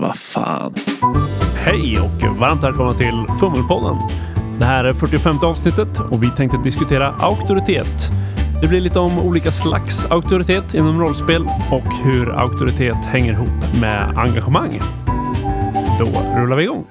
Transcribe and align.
Vad 0.00 0.16
fan. 0.16 0.74
Hej 1.56 2.00
och 2.00 2.38
varmt 2.38 2.62
välkomna 2.62 2.94
till 2.94 3.26
Fummelpodden. 3.40 3.96
Det 4.58 4.64
här 4.64 4.84
är 4.84 4.92
45 4.92 5.34
avsnittet 5.42 6.00
och 6.10 6.22
vi 6.22 6.30
tänkte 6.30 6.58
diskutera 6.64 7.08
auktoritet. 7.08 8.10
Det 8.60 8.68
blir 8.68 8.80
lite 8.80 8.98
om 8.98 9.18
olika 9.18 9.50
slags 9.50 10.10
auktoritet 10.10 10.74
inom 10.74 11.00
rollspel 11.00 11.42
och 11.70 11.94
hur 12.04 12.30
auktoritet 12.30 12.96
hänger 12.96 13.32
ihop 13.32 13.80
med 13.80 14.18
engagemang. 14.18 14.72
Då 15.98 16.04
rullar 16.36 16.56
vi 16.56 16.62
igång. 16.62 16.86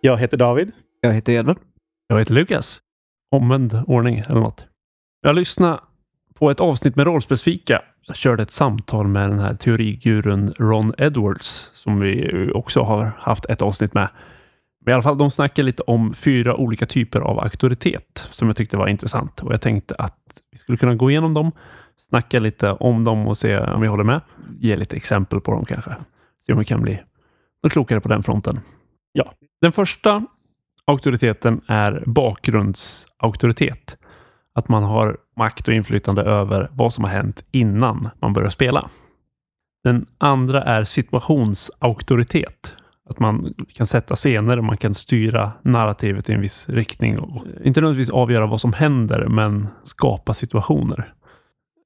Jag 0.00 0.16
heter 0.16 0.36
David. 0.36 0.72
Jag 1.00 1.12
heter 1.12 1.32
Edvard. 1.32 1.58
Jag 2.08 2.18
heter 2.18 2.34
Lukas. 2.34 2.80
Omvänd 3.30 3.82
ordning 3.86 4.18
eller 4.18 4.40
något. 4.40 4.66
Jag 5.22 5.34
lyssnade 5.34 5.80
på 6.34 6.50
ett 6.50 6.60
avsnitt 6.60 6.96
med 6.96 7.06
rollspelsfika. 7.06 7.82
Körde 8.12 8.42
ett 8.42 8.50
samtal 8.50 9.06
med 9.06 9.30
den 9.30 9.38
här 9.38 9.54
teorigurun 9.54 10.54
Ron 10.58 10.92
Edwards 10.98 11.70
som 11.74 12.00
vi 12.00 12.50
också 12.54 12.82
har 12.82 13.10
haft 13.18 13.44
ett 13.44 13.62
avsnitt 13.62 13.94
med. 13.94 14.08
Men 14.84 14.92
i 14.92 14.94
alla 14.94 15.02
fall, 15.02 15.18
de 15.18 15.30
snackar 15.30 15.62
lite 15.62 15.82
om 15.82 16.14
fyra 16.14 16.56
olika 16.56 16.86
typer 16.86 17.20
av 17.20 17.40
auktoritet 17.40 18.28
som 18.30 18.48
jag 18.48 18.56
tyckte 18.56 18.76
var 18.76 18.88
intressant 18.88 19.40
och 19.40 19.52
jag 19.52 19.60
tänkte 19.60 19.94
att 19.98 20.18
vi 20.52 20.58
skulle 20.58 20.78
kunna 20.78 20.94
gå 20.94 21.10
igenom 21.10 21.34
dem, 21.34 21.52
snacka 22.08 22.40
lite 22.40 22.72
om 22.72 23.04
dem 23.04 23.28
och 23.28 23.38
se 23.38 23.58
om 23.58 23.80
vi 23.80 23.86
håller 23.86 24.04
med. 24.04 24.20
Ge 24.58 24.76
lite 24.76 24.96
exempel 24.96 25.40
på 25.40 25.50
dem 25.50 25.64
kanske. 25.64 25.90
Se 26.46 26.52
om 26.52 26.58
vi 26.58 26.64
kan 26.64 26.82
bli 26.82 27.00
något 27.62 27.72
klokare 27.72 28.00
på 28.00 28.08
den 28.08 28.22
fronten. 28.22 28.60
Ja. 29.12 29.32
Den 29.60 29.72
första 29.72 30.26
auktoriteten 30.84 31.60
är 31.66 32.02
bakgrundsauktoritet. 32.06 33.96
Att 34.54 34.68
man 34.68 34.82
har 34.82 35.16
makt 35.36 35.68
och 35.68 35.74
inflytande 35.74 36.22
över 36.22 36.70
vad 36.72 36.92
som 36.92 37.04
har 37.04 37.10
hänt 37.10 37.44
innan 37.50 38.08
man 38.20 38.32
börjar 38.32 38.50
spela. 38.50 38.90
Den 39.84 40.06
andra 40.18 40.62
är 40.62 40.84
situationsauktoritet. 40.84 42.76
Att 43.10 43.18
man 43.18 43.54
kan 43.74 43.86
sätta 43.86 44.16
scener 44.16 44.58
och 44.58 44.64
man 44.64 44.76
kan 44.76 44.94
styra 44.94 45.52
narrativet 45.62 46.28
i 46.28 46.32
en 46.32 46.40
viss 46.40 46.68
riktning. 46.68 47.18
Och 47.18 47.44
inte 47.64 47.80
nödvändigtvis 47.80 48.14
avgöra 48.14 48.46
vad 48.46 48.60
som 48.60 48.72
händer, 48.72 49.26
men 49.28 49.68
skapa 49.82 50.34
situationer. 50.34 51.14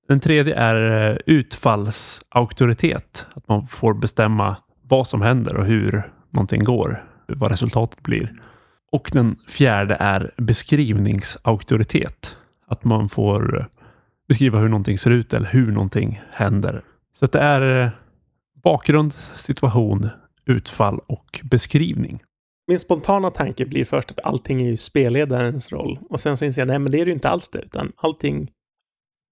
Den 0.08 0.20
tredje 0.20 0.54
är 0.54 1.10
eh, 1.10 1.16
utfallsauktoritet. 1.26 3.26
Att 3.34 3.48
man 3.48 3.66
får 3.66 3.94
bestämma 3.94 4.56
vad 4.82 5.06
som 5.06 5.22
händer 5.22 5.56
och 5.56 5.64
hur 5.64 6.02
någonting 6.30 6.64
går. 6.64 7.04
Vad 7.26 7.50
resultatet 7.50 8.02
blir. 8.02 8.32
Och 8.92 9.10
den 9.12 9.36
fjärde 9.48 9.96
är 10.00 10.30
beskrivningsauktoritet. 10.36 12.36
Att 12.68 12.84
man 12.84 13.08
får 13.08 13.60
eh, 13.60 13.66
beskriva 14.28 14.58
hur 14.58 14.68
någonting 14.68 14.98
ser 14.98 15.10
ut 15.10 15.34
eller 15.34 15.46
hur 15.46 15.72
någonting 15.72 16.20
händer. 16.30 16.82
Så 17.14 17.24
att 17.24 17.32
det 17.32 17.38
är 17.38 17.84
eh, 17.84 17.90
bakgrund, 18.62 19.12
situation, 19.12 20.08
utfall 20.46 21.00
och 21.06 21.40
beskrivning. 21.44 22.22
Min 22.66 22.78
spontana 22.78 23.30
tanke 23.30 23.66
blir 23.66 23.84
först 23.84 24.10
att 24.10 24.24
allting 24.24 24.62
är 24.62 24.66
ju 24.66 24.76
spelledarens 24.76 25.72
roll. 25.72 25.98
Och 26.10 26.20
sen 26.20 26.36
så 26.36 26.44
inser 26.44 26.60
jag, 26.60 26.68
nej 26.68 26.78
men 26.78 26.92
det 26.92 27.00
är 27.00 27.04
det 27.04 27.08
ju 27.08 27.14
inte 27.14 27.28
alls 27.28 27.48
det, 27.48 27.58
utan 27.58 27.92
allting 27.96 28.50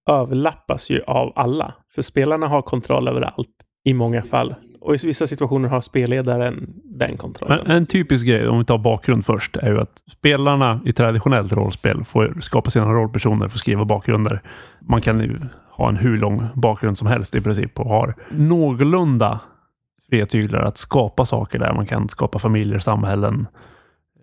överlappas 0.09 0.89
ju 0.89 1.01
av 1.01 1.33
alla. 1.35 1.73
För 1.89 2.01
spelarna 2.01 2.47
har 2.47 2.61
kontroll 2.61 3.07
över 3.07 3.21
allt 3.21 3.63
i 3.83 3.93
många 3.93 4.23
fall. 4.23 4.55
Och 4.81 4.95
i 4.95 5.07
vissa 5.07 5.27
situationer 5.27 5.69
har 5.69 5.81
spelledaren 5.81 6.73
den 6.97 7.17
kontrollen. 7.17 7.59
Men 7.67 7.77
en 7.77 7.85
typisk 7.85 8.25
grej, 8.25 8.47
om 8.47 8.59
vi 8.59 8.65
tar 8.65 8.77
bakgrund 8.77 9.25
först, 9.25 9.57
är 9.57 9.71
ju 9.71 9.79
att 9.79 10.03
spelarna 10.11 10.81
i 10.85 10.93
traditionellt 10.93 11.53
rollspel 11.53 12.03
får 12.03 12.37
skapa 12.41 12.69
sina 12.69 12.85
rollpersoner, 12.85 13.47
får 13.49 13.57
skriva 13.57 13.85
bakgrunder. 13.85 14.41
Man 14.81 15.01
kan 15.01 15.19
ju 15.19 15.39
ha 15.71 15.89
en 15.89 15.95
hur 15.97 16.17
lång 16.17 16.43
bakgrund 16.55 16.97
som 16.97 17.07
helst 17.07 17.35
i 17.35 17.41
princip 17.41 17.79
och 17.79 17.89
har 17.89 18.15
någorlunda 18.31 19.39
fria 20.09 20.25
tyglar 20.25 20.61
att 20.61 20.77
skapa 20.77 21.25
saker 21.25 21.59
där. 21.59 21.73
Man 21.73 21.85
kan 21.85 22.09
skapa 22.09 22.39
familjer, 22.39 22.79
samhällen, 22.79 23.47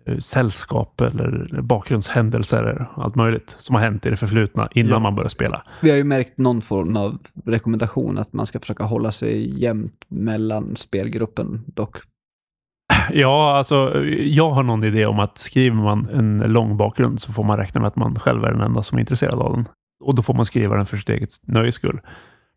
eh, 0.07 0.17
sällskap 0.17 1.01
eller 1.01 1.61
bakgrundshändelser, 1.61 2.85
allt 2.95 3.15
möjligt 3.15 3.55
som 3.59 3.75
har 3.75 3.81
hänt 3.81 4.05
i 4.05 4.09
det 4.09 4.17
förflutna 4.17 4.69
innan 4.73 4.91
Ja. 4.91 4.99
man 4.99 5.15
börjar 5.15 5.29
spela. 5.29 5.63
Vi 5.81 5.89
har 5.89 5.97
ju 5.97 6.03
märkt 6.03 6.37
någon 6.37 6.61
form 6.61 6.97
av 6.97 7.17
rekommendation 7.45 8.17
att 8.17 8.33
man 8.33 8.45
ska 8.45 8.59
försöka 8.59 8.83
hålla 8.83 9.11
sig 9.11 9.61
jämnt 9.63 9.93
mellan 10.07 10.75
spelgruppen 10.75 11.63
dock. 11.67 11.97
Ja, 13.11 13.57
alltså 13.57 14.05
jag 14.09 14.49
har 14.49 14.63
någon 14.63 14.83
idé 14.83 15.05
om 15.05 15.19
att 15.19 15.37
skriver 15.37 15.75
man 15.75 16.09
en 16.09 16.37
lång 16.37 16.77
bakgrund 16.77 17.21
så 17.21 17.31
får 17.31 17.43
man 17.43 17.57
räkna 17.57 17.81
med 17.81 17.87
att 17.87 17.95
man 17.95 18.15
själv 18.15 18.43
är 18.43 18.51
den 18.51 18.61
enda 18.61 18.83
som 18.83 18.97
är 18.97 18.99
intresserad 18.99 19.39
av 19.39 19.53
den. 19.53 19.67
Och 20.03 20.15
då 20.15 20.21
får 20.21 20.33
man 20.33 20.45
skriva 20.45 20.75
den 20.75 20.85
för 20.85 20.97
sitt 20.97 21.09
eget 21.09 21.29
nöjes 21.41 21.75
skull. 21.75 21.99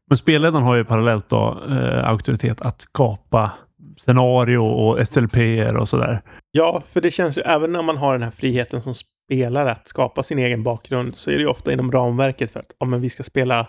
Men 0.08 0.16
spelledaren 0.16 0.64
har 0.64 0.74
ju 0.74 0.84
parallellt 0.84 1.28
då 1.28 1.58
eh, 1.70 2.08
auktoritet 2.08 2.60
att 2.60 2.80
skapa 2.80 3.52
scenario 3.96 4.58
och 4.58 5.08
SLP 5.08 5.36
och 5.78 5.88
sådär. 5.88 6.22
Ja, 6.50 6.82
för 6.86 7.00
det 7.00 7.10
känns 7.10 7.38
ju 7.38 7.42
även 7.42 7.72
när 7.72 7.82
man 7.82 7.96
har 7.96 8.12
den 8.12 8.22
här 8.22 8.30
friheten 8.30 8.82
som 8.82 8.94
spelare 8.94 9.72
att 9.72 9.88
skapa 9.88 10.22
sin 10.22 10.38
egen 10.38 10.62
bakgrund 10.62 11.16
så 11.16 11.30
är 11.30 11.34
det 11.34 11.40
ju 11.40 11.46
ofta 11.46 11.72
inom 11.72 11.92
ramverket 11.92 12.50
för 12.50 12.60
att 12.60 12.72
ja, 12.78 12.86
men 12.86 13.00
vi 13.00 13.10
ska 13.10 13.22
spela 13.22 13.68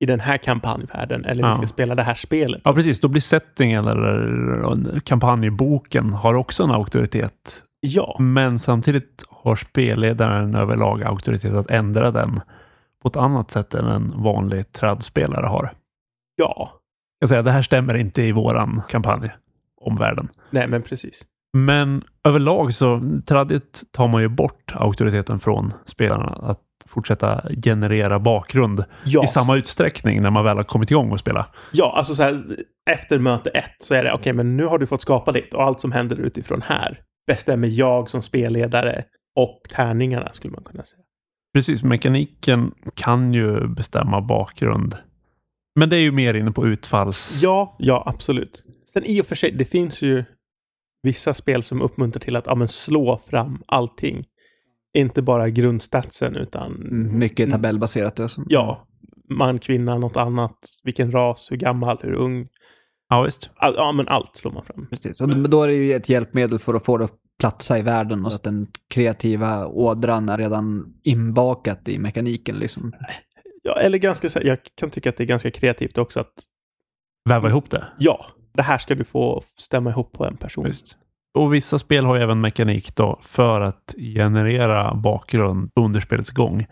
i 0.00 0.06
den 0.06 0.20
här 0.20 0.36
kampanjvärlden 0.36 1.24
eller 1.24 1.48
vi 1.48 1.54
ska 1.54 1.66
spela 1.66 1.94
det 1.94 2.02
här 2.02 2.14
spelet. 2.14 2.62
Ja, 2.64 2.74
precis. 2.74 3.00
Då 3.00 3.08
blir 3.08 3.20
settingen 3.20 3.86
eller 3.86 5.00
kampanjboken 5.00 6.12
har 6.12 6.34
också 6.34 6.62
en 6.62 6.70
auktoritet. 6.70 7.62
Ja, 7.80 8.16
Men 8.18 8.58
samtidigt 8.58 9.24
har 9.28 9.56
spelledaren 9.56 10.54
överlag 10.54 11.02
auktoritet 11.02 11.54
att 11.54 11.70
ändra 11.70 12.10
den 12.10 12.40
på 13.02 13.08
ett 13.08 13.16
annat 13.16 13.50
sätt 13.50 13.74
än 13.74 13.86
en 13.86 14.22
vanlig 14.22 14.72
tradspelare 14.72 15.46
har. 15.46 15.70
ja. 16.36 16.80
Jag 17.18 17.28
säga, 17.28 17.42
det 17.42 17.50
här 17.50 17.62
stämmer 17.62 17.94
inte 17.94 18.22
i 18.22 18.32
våran 18.32 18.82
kampanj 18.88 19.30
om 19.80 19.96
världen. 19.96 20.28
Nej, 20.50 20.68
men 20.68 20.82
precis. 20.82 21.24
Men 21.52 22.04
överlag 22.24 22.74
så 22.74 23.02
tradit 23.26 23.82
tar 23.90 24.08
man 24.08 24.22
ju 24.22 24.28
bort 24.28 24.72
auktoriteten 24.74 25.40
från 25.40 25.72
spelarna 25.84 26.26
att 26.26 26.60
fortsätta 26.94 27.42
generera 27.64 28.18
bakgrund 28.18 28.84
Ja, 29.04 29.24
i 29.24 29.26
samma 29.26 29.56
utsträckning 29.56 30.20
när 30.20 30.30
man 30.30 30.44
väl 30.44 30.56
har 30.56 30.64
kommit 30.64 30.90
igång 30.90 31.10
och 31.12 31.20
spela. 31.20 31.46
ja 31.72 31.94
alltså 31.96 32.14
så 32.14 32.22
här, 32.22 32.42
efter 32.90 33.18
möte 33.18 33.50
ett 33.50 33.76
så 33.80 33.94
är 33.94 34.04
det 34.04 34.12
okej, 34.12 34.32
men 34.32 34.56
nu 34.56 34.64
har 34.64 34.78
du 34.78 34.86
fått 34.86 35.02
skapa 35.02 35.32
ditt 35.32 35.54
och 35.54 35.62
allt 35.62 35.80
som 35.80 35.92
händer 35.92 36.16
utifrån 36.16 36.62
här 36.62 37.00
bestämmer 37.26 37.68
jag 37.68 38.10
som 38.10 38.22
spelledare 38.22 39.04
och 39.36 39.60
tärningarna 39.70 40.32
skulle 40.32 40.52
man 40.52 40.64
kunna 40.64 40.84
säga. 40.84 41.00
Precis, 41.54 41.82
mekaniken 41.82 42.72
kan 42.94 43.34
ju 43.34 43.66
bestämma 43.68 44.20
bakgrund. 44.20 44.96
Men 45.80 45.88
det 45.88 45.96
är 45.96 46.00
ju 46.00 46.12
mer 46.12 46.34
inne 46.34 46.50
på 46.52 46.66
utfalls... 46.66 47.38
Ja, 47.42 47.76
ja, 47.78 48.02
absolut. 48.06 48.62
Sen 48.92 49.04
i 49.04 49.20
och 49.20 49.26
för 49.26 49.34
sig, 49.34 49.52
det 49.52 49.64
finns 49.64 50.02
ju 50.02 50.24
vissa 51.02 51.34
spel 51.34 51.62
som 51.62 51.82
uppmuntrar 51.82 52.20
till 52.20 52.36
att 52.36 52.46
ja, 52.46 52.54
men 52.54 52.68
slå 52.68 53.18
fram 53.18 53.62
allting. 53.66 54.24
Inte 54.94 55.22
bara 55.22 55.50
grundstatsen, 55.50 56.36
utan 56.36 56.74
Mm, 56.74 57.18
Mycket 57.18 57.50
tabellbaserat. 57.50 58.20
Alltså. 58.20 58.42
ja, 58.48 58.86
man, 59.30 59.58
kvinna, 59.58 59.98
något 59.98 60.16
annat, 60.16 60.56
vilken 60.82 61.12
ras, 61.12 61.48
hur 61.50 61.56
gammal, 61.56 61.98
hur 62.02 62.12
ung. 62.12 62.48
Ja, 63.08 63.22
visst. 63.22 63.50
All, 63.56 63.74
ja, 63.76 63.92
men 63.92 64.08
allt 64.08 64.36
slår 64.36 64.52
man 64.52 64.64
fram. 64.64 64.86
Precis. 64.90 65.20
Och 65.20 65.28
då 65.50 65.62
är 65.62 65.68
det 65.68 65.74
ju 65.74 65.92
ett 65.92 66.08
hjälpmedel 66.08 66.58
för 66.58 66.74
att 66.74 66.84
få 66.84 66.96
det 66.98 67.04
att 67.04 67.14
platsa 67.40 67.78
i 67.78 67.82
världen 67.82 68.24
och 68.24 68.32
så 68.32 68.36
att 68.36 68.42
den 68.42 68.66
kreativa 68.94 69.66
ådran 69.66 70.28
är 70.28 70.38
redan 70.38 70.94
inbakat 71.04 71.88
i 71.88 71.98
mekaniken. 71.98 72.56
Liksom. 72.56 72.92
Ja, 73.62 73.74
eller 73.80 73.98
ganska, 73.98 74.42
jag 74.42 74.58
kan 74.74 74.90
tycka 74.90 75.08
att 75.10 75.16
det 75.16 75.24
är 75.24 75.26
ganska 75.26 75.50
kreativt 75.50 75.98
också 75.98 76.20
att 76.20 76.32
Väva 77.28 77.48
ihop 77.48 77.70
det. 77.70 77.84
ja, 77.98 78.26
det 78.54 78.62
här 78.62 78.78
ska 78.78 78.94
du 78.94 79.04
få 79.04 79.42
stämma 79.58 79.90
ihop 79.90 80.12
på 80.12 80.24
en 80.24 80.36
person. 80.36 80.64
Visst. 80.64 80.96
Och 81.34 81.54
vissa 81.54 81.78
spel 81.78 82.04
har 82.04 82.16
ju 82.16 82.22
även 82.22 82.40
mekanik 82.40 82.96
då 82.96 83.18
för 83.20 83.60
att 83.60 83.94
generera 83.98 84.94
bakgrund 84.94 85.70
under 85.76 86.00
spelets 86.00 86.30
gång. 86.30 86.66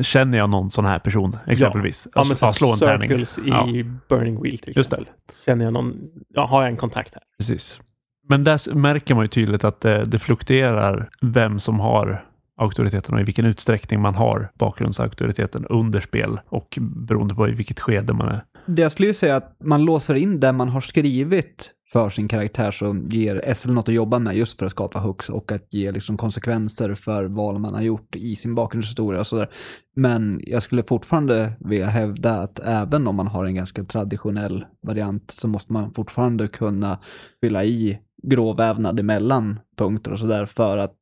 Känner 0.00 0.38
jag 0.38 0.50
någon 0.50 0.70
sån 0.70 0.84
här 0.84 0.98
person 0.98 1.36
exempelvis? 1.46 2.08
Ja, 2.14 2.24
men 2.28 2.36
så 2.36 2.46
här, 2.46 2.52
slå 2.52 2.72
en 2.72 2.78
tärning. 2.78 3.10
I 3.12 3.24
Ja. 3.46 3.66
Burning 4.08 4.42
Wheel 4.42 4.58
till 4.58 4.70
exempel. 4.70 5.08
Känner 5.46 5.64
jag 5.64 5.72
någon, 5.72 5.94
ja, 6.28 6.46
har 6.46 6.62
jag 6.62 6.70
en 6.70 6.76
kontakt 6.76 7.14
här? 7.14 7.22
Precis. 7.38 7.80
Men 8.28 8.44
där 8.44 8.74
märker 8.74 9.14
man 9.14 9.24
ju 9.24 9.28
tydligt 9.28 9.64
att 9.64 9.80
det, 9.80 10.04
det 10.04 10.18
fluktuerar 10.18 11.08
vem 11.22 11.58
som 11.58 11.80
har 11.80 12.24
auktoriteten 12.56 13.14
och 13.14 13.20
i 13.20 13.24
vilken 13.24 13.44
utsträckning 13.44 14.00
man 14.00 14.14
har 14.14 14.48
bakgrundsauktoriteten 14.54 15.66
under 15.66 16.00
spel 16.00 16.40
och 16.48 16.78
beroende 16.80 17.34
på 17.34 17.48
i 17.48 17.52
vilket 17.52 17.80
skede 17.80 18.12
man 18.12 18.28
är. 18.28 18.40
Jag 18.66 18.92
skulle 18.92 19.08
ju 19.08 19.14
säga 19.14 19.36
att 19.36 19.56
man 19.64 19.84
låser 19.84 20.14
in 20.14 20.40
det 20.40 20.52
man 20.52 20.68
har 20.68 20.80
skrivit 20.80 21.74
för 21.92 22.10
sin 22.10 22.28
karaktär 22.28 22.70
som 22.70 23.08
ger 23.08 23.54
SL 23.54 23.72
något 23.72 23.88
att 23.88 23.94
jobba 23.94 24.18
med 24.18 24.36
just 24.36 24.58
för 24.58 24.66
att 24.66 24.72
skapa 24.72 24.98
hooks 24.98 25.28
och 25.28 25.52
att 25.52 25.72
ge 25.72 25.92
liksom 25.92 26.16
konsekvenser 26.16 26.94
för 26.94 27.24
vad 27.24 27.60
man 27.60 27.74
har 27.74 27.82
gjort 27.82 28.16
i 28.16 28.36
sin 28.36 28.54
bakgrundshistoria 28.54 29.20
och 29.20 29.26
sådär. 29.26 29.50
Men 29.96 30.40
jag 30.46 30.62
skulle 30.62 30.82
fortfarande 30.82 31.52
vilja 31.60 31.86
hävda 31.86 32.40
att 32.40 32.58
även 32.58 33.06
om 33.06 33.16
man 33.16 33.26
har 33.26 33.44
en 33.44 33.54
ganska 33.54 33.84
traditionell 33.84 34.64
variant 34.82 35.30
så 35.30 35.48
måste 35.48 35.72
man 35.72 35.92
fortfarande 35.92 36.48
kunna 36.48 36.98
fylla 37.40 37.64
i 37.64 37.98
gråvävnad 38.22 39.00
emellan 39.00 39.60
punkter 39.76 40.12
och 40.12 40.18
sådär 40.18 40.46
för 40.46 40.78
att 40.78 40.96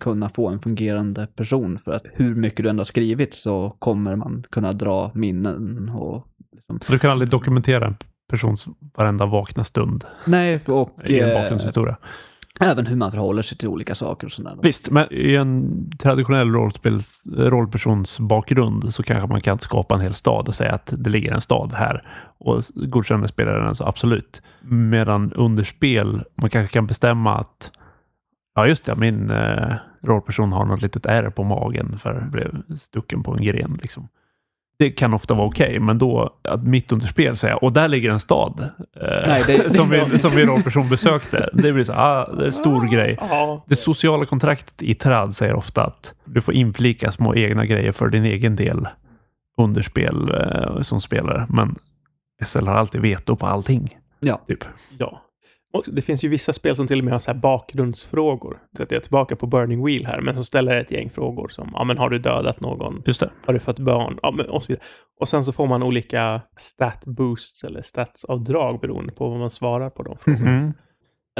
kunna 0.00 0.28
få 0.28 0.48
en 0.48 0.60
fungerande 0.60 1.26
person. 1.26 1.78
För 1.78 1.92
att 1.92 2.06
hur 2.12 2.34
mycket 2.34 2.62
du 2.62 2.68
ändå 2.68 2.80
har 2.80 2.84
skrivit 2.84 3.34
så 3.34 3.76
kommer 3.78 4.16
man 4.16 4.44
kunna 4.50 4.72
dra 4.72 5.10
minnen 5.14 5.88
och 5.88 6.26
liksom 6.52 6.80
Du 6.88 6.98
kan 6.98 7.10
aldrig 7.10 7.30
dokumentera 7.30 7.86
en 7.86 7.96
persons 8.30 8.66
varenda 8.96 9.26
vakna 9.26 9.64
stund 9.64 10.04
Nej, 10.26 10.60
och 10.66 10.98
i 11.04 11.20
en 11.20 11.28
eh, 11.28 11.34
bakgrundshistoria. 11.34 11.96
även 12.60 12.86
hur 12.86 12.96
man 12.96 13.10
förhåller 13.10 13.42
sig 13.42 13.58
till 13.58 13.68
olika 13.68 13.94
saker 13.94 14.26
och 14.26 14.32
sådär. 14.32 14.58
Visst, 14.62 14.90
men 14.90 15.06
i 15.10 15.34
en 15.34 15.90
traditionell 15.98 16.50
rollspels, 16.50 17.22
rollpersons 17.36 18.18
bakgrund 18.18 18.94
så 18.94 19.02
kanske 19.02 19.28
man 19.28 19.40
kan 19.40 19.58
skapa 19.58 19.94
en 19.94 20.00
hel 20.00 20.14
stad 20.14 20.48
och 20.48 20.54
säga 20.54 20.72
att 20.72 20.94
det 20.98 21.10
ligger 21.10 21.32
en 21.32 21.40
stad 21.40 21.72
här 21.72 22.02
och 22.38 22.62
godkänner 22.74 23.26
spelaren 23.26 23.74
så 23.74 23.84
absolut. 23.84 24.42
Medan 24.62 25.32
under 25.32 25.64
spel, 25.64 26.22
man 26.34 26.50
kanske 26.50 26.72
kan 26.72 26.86
bestämma 26.86 27.36
att 27.38 27.70
ja 28.54 28.66
just 28.66 28.84
det, 28.84 28.96
min 28.96 29.30
eh, 29.30 29.74
rollperson 30.02 30.52
har 30.52 30.64
något 30.64 30.82
litet 30.82 31.06
ärr 31.06 31.30
på 31.30 31.44
magen 31.44 31.98
för 31.98 32.14
att 32.14 32.32
blev 32.32 32.62
stucken 32.76 33.22
på 33.22 33.32
en 33.32 33.42
gren. 33.44 33.78
Liksom. 33.82 34.08
Det 34.78 34.90
kan 34.90 35.14
ofta 35.14 35.34
vara 35.34 35.46
okej, 35.46 35.80
men 35.80 35.98
då 35.98 36.34
att 36.44 36.62
mitt 36.62 36.92
under 36.92 37.06
spel 37.06 37.36
säga 37.36 37.56
och 37.56 37.72
där 37.72 37.88
ligger 37.88 38.10
en 38.10 38.20
stad 38.20 38.68
eh, 39.00 39.28
Nej, 39.28 39.44
det- 39.46 39.74
som, 39.76 39.88
min, 39.88 40.18
som 40.18 40.34
min 40.34 40.46
rollperson 40.46 40.88
besökte. 40.88 41.50
Det 41.52 41.72
blir 41.72 41.84
så, 41.84 41.92
ah, 41.92 42.32
det 42.32 42.42
är 42.42 42.46
en 42.46 42.52
stor 42.52 42.84
grej. 42.86 43.16
Ja, 43.20 43.64
Det 43.68 43.76
sociala 43.76 44.26
kontraktet 44.26 44.82
i 44.82 44.94
Trad 44.94 45.34
säger 45.36 45.54
ofta 45.54 45.84
att 45.84 46.14
du 46.24 46.40
får 46.40 46.54
inflika 46.54 47.12
små 47.12 47.34
egna 47.34 47.66
grejer 47.66 47.92
för 47.92 48.08
din 48.08 48.24
egen 48.24 48.56
del 48.56 48.88
under 49.60 49.82
spel 49.82 50.30
eh, 50.34 50.80
som 50.80 51.00
spelare. 51.00 51.46
Men 51.48 51.74
SL 52.44 52.66
har 52.66 52.74
alltid 52.74 53.00
veto 53.00 53.36
på 53.36 53.46
allting. 53.46 53.96
Ja. 54.20 54.40
Typ. 54.48 54.64
ja. 54.98 55.22
Och 55.72 55.84
det 55.92 56.02
finns 56.02 56.24
ju 56.24 56.28
vissa 56.28 56.52
spel 56.52 56.76
som 56.76 56.86
till 56.86 56.98
och 56.98 57.04
med 57.04 57.14
har 57.14 57.18
så 57.18 57.30
här 57.32 57.38
bakgrundsfrågor. 57.38 58.58
Så 58.76 58.82
att 58.82 58.90
jag 58.90 58.96
är 58.98 59.02
tillbaka 59.02 59.36
på 59.36 59.46
Burning 59.46 59.84
Wheel 59.84 60.06
här, 60.06 60.20
men 60.20 60.34
så 60.34 60.44
ställer 60.44 60.74
det 60.74 60.80
ett 60.80 60.90
gäng 60.90 61.10
frågor 61.10 61.48
som, 61.48 61.70
ja 61.74 61.84
men 61.84 61.98
har 61.98 62.10
du 62.10 62.18
dödat 62.18 62.60
någon? 62.60 63.02
Just 63.06 63.20
det. 63.20 63.30
Har 63.46 63.54
du 63.54 63.60
fått 63.60 63.78
barn? 63.78 64.18
Ja, 64.22 64.30
men 64.30 64.46
och 64.46 64.62
så 64.62 64.66
vidare. 64.68 64.84
Och 65.20 65.28
sen 65.28 65.44
så 65.44 65.52
får 65.52 65.66
man 65.66 65.82
olika 65.82 66.40
stat 66.58 67.04
boosts 67.06 67.64
eller 67.64 67.82
statsavdrag 67.82 68.80
beroende 68.80 69.12
på 69.12 69.28
vad 69.28 69.38
man 69.38 69.50
svarar 69.50 69.90
på 69.90 70.02
de 70.02 70.16
frågorna. 70.18 70.50
Mm. 70.50 70.72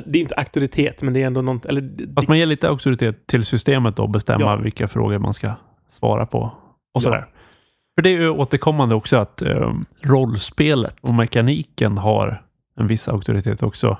Det 0.07 0.19
är 0.19 0.23
inte 0.23 0.35
auktoritet, 0.35 1.03
men 1.03 1.15
det 1.15 1.23
är 1.23 1.27
ändå 1.27 1.43
något, 1.43 1.65
eller 1.67 1.81
det, 1.81 2.21
Att 2.21 2.29
man 2.29 2.39
ger 2.39 2.47
lite 2.47 2.69
auktoritet 2.69 3.27
till 3.27 3.45
systemet 3.45 3.99
och 3.99 4.11
bestämma 4.11 4.45
Ja. 4.45 4.57
vilka 4.57 4.89
frågor 4.89 5.19
man 5.19 5.35
ska 5.35 5.53
svara 5.89 6.27
på. 6.27 6.39
Och 6.41 6.53
Ja. 6.93 7.01
sådär. 7.01 7.27
För 7.95 8.03
det 8.03 8.09
är 8.11 8.21
ju 8.21 8.31
återkommande 8.31 8.95
också 8.95 9.17
att 9.17 9.43
eh, 9.43 9.73
rollspelet 10.05 10.97
och 11.01 11.15
mekaniken 11.15 11.99
har 11.99 12.43
en 12.77 12.87
viss 12.87 13.09
auktoritet 13.09 13.63
också. 13.63 13.99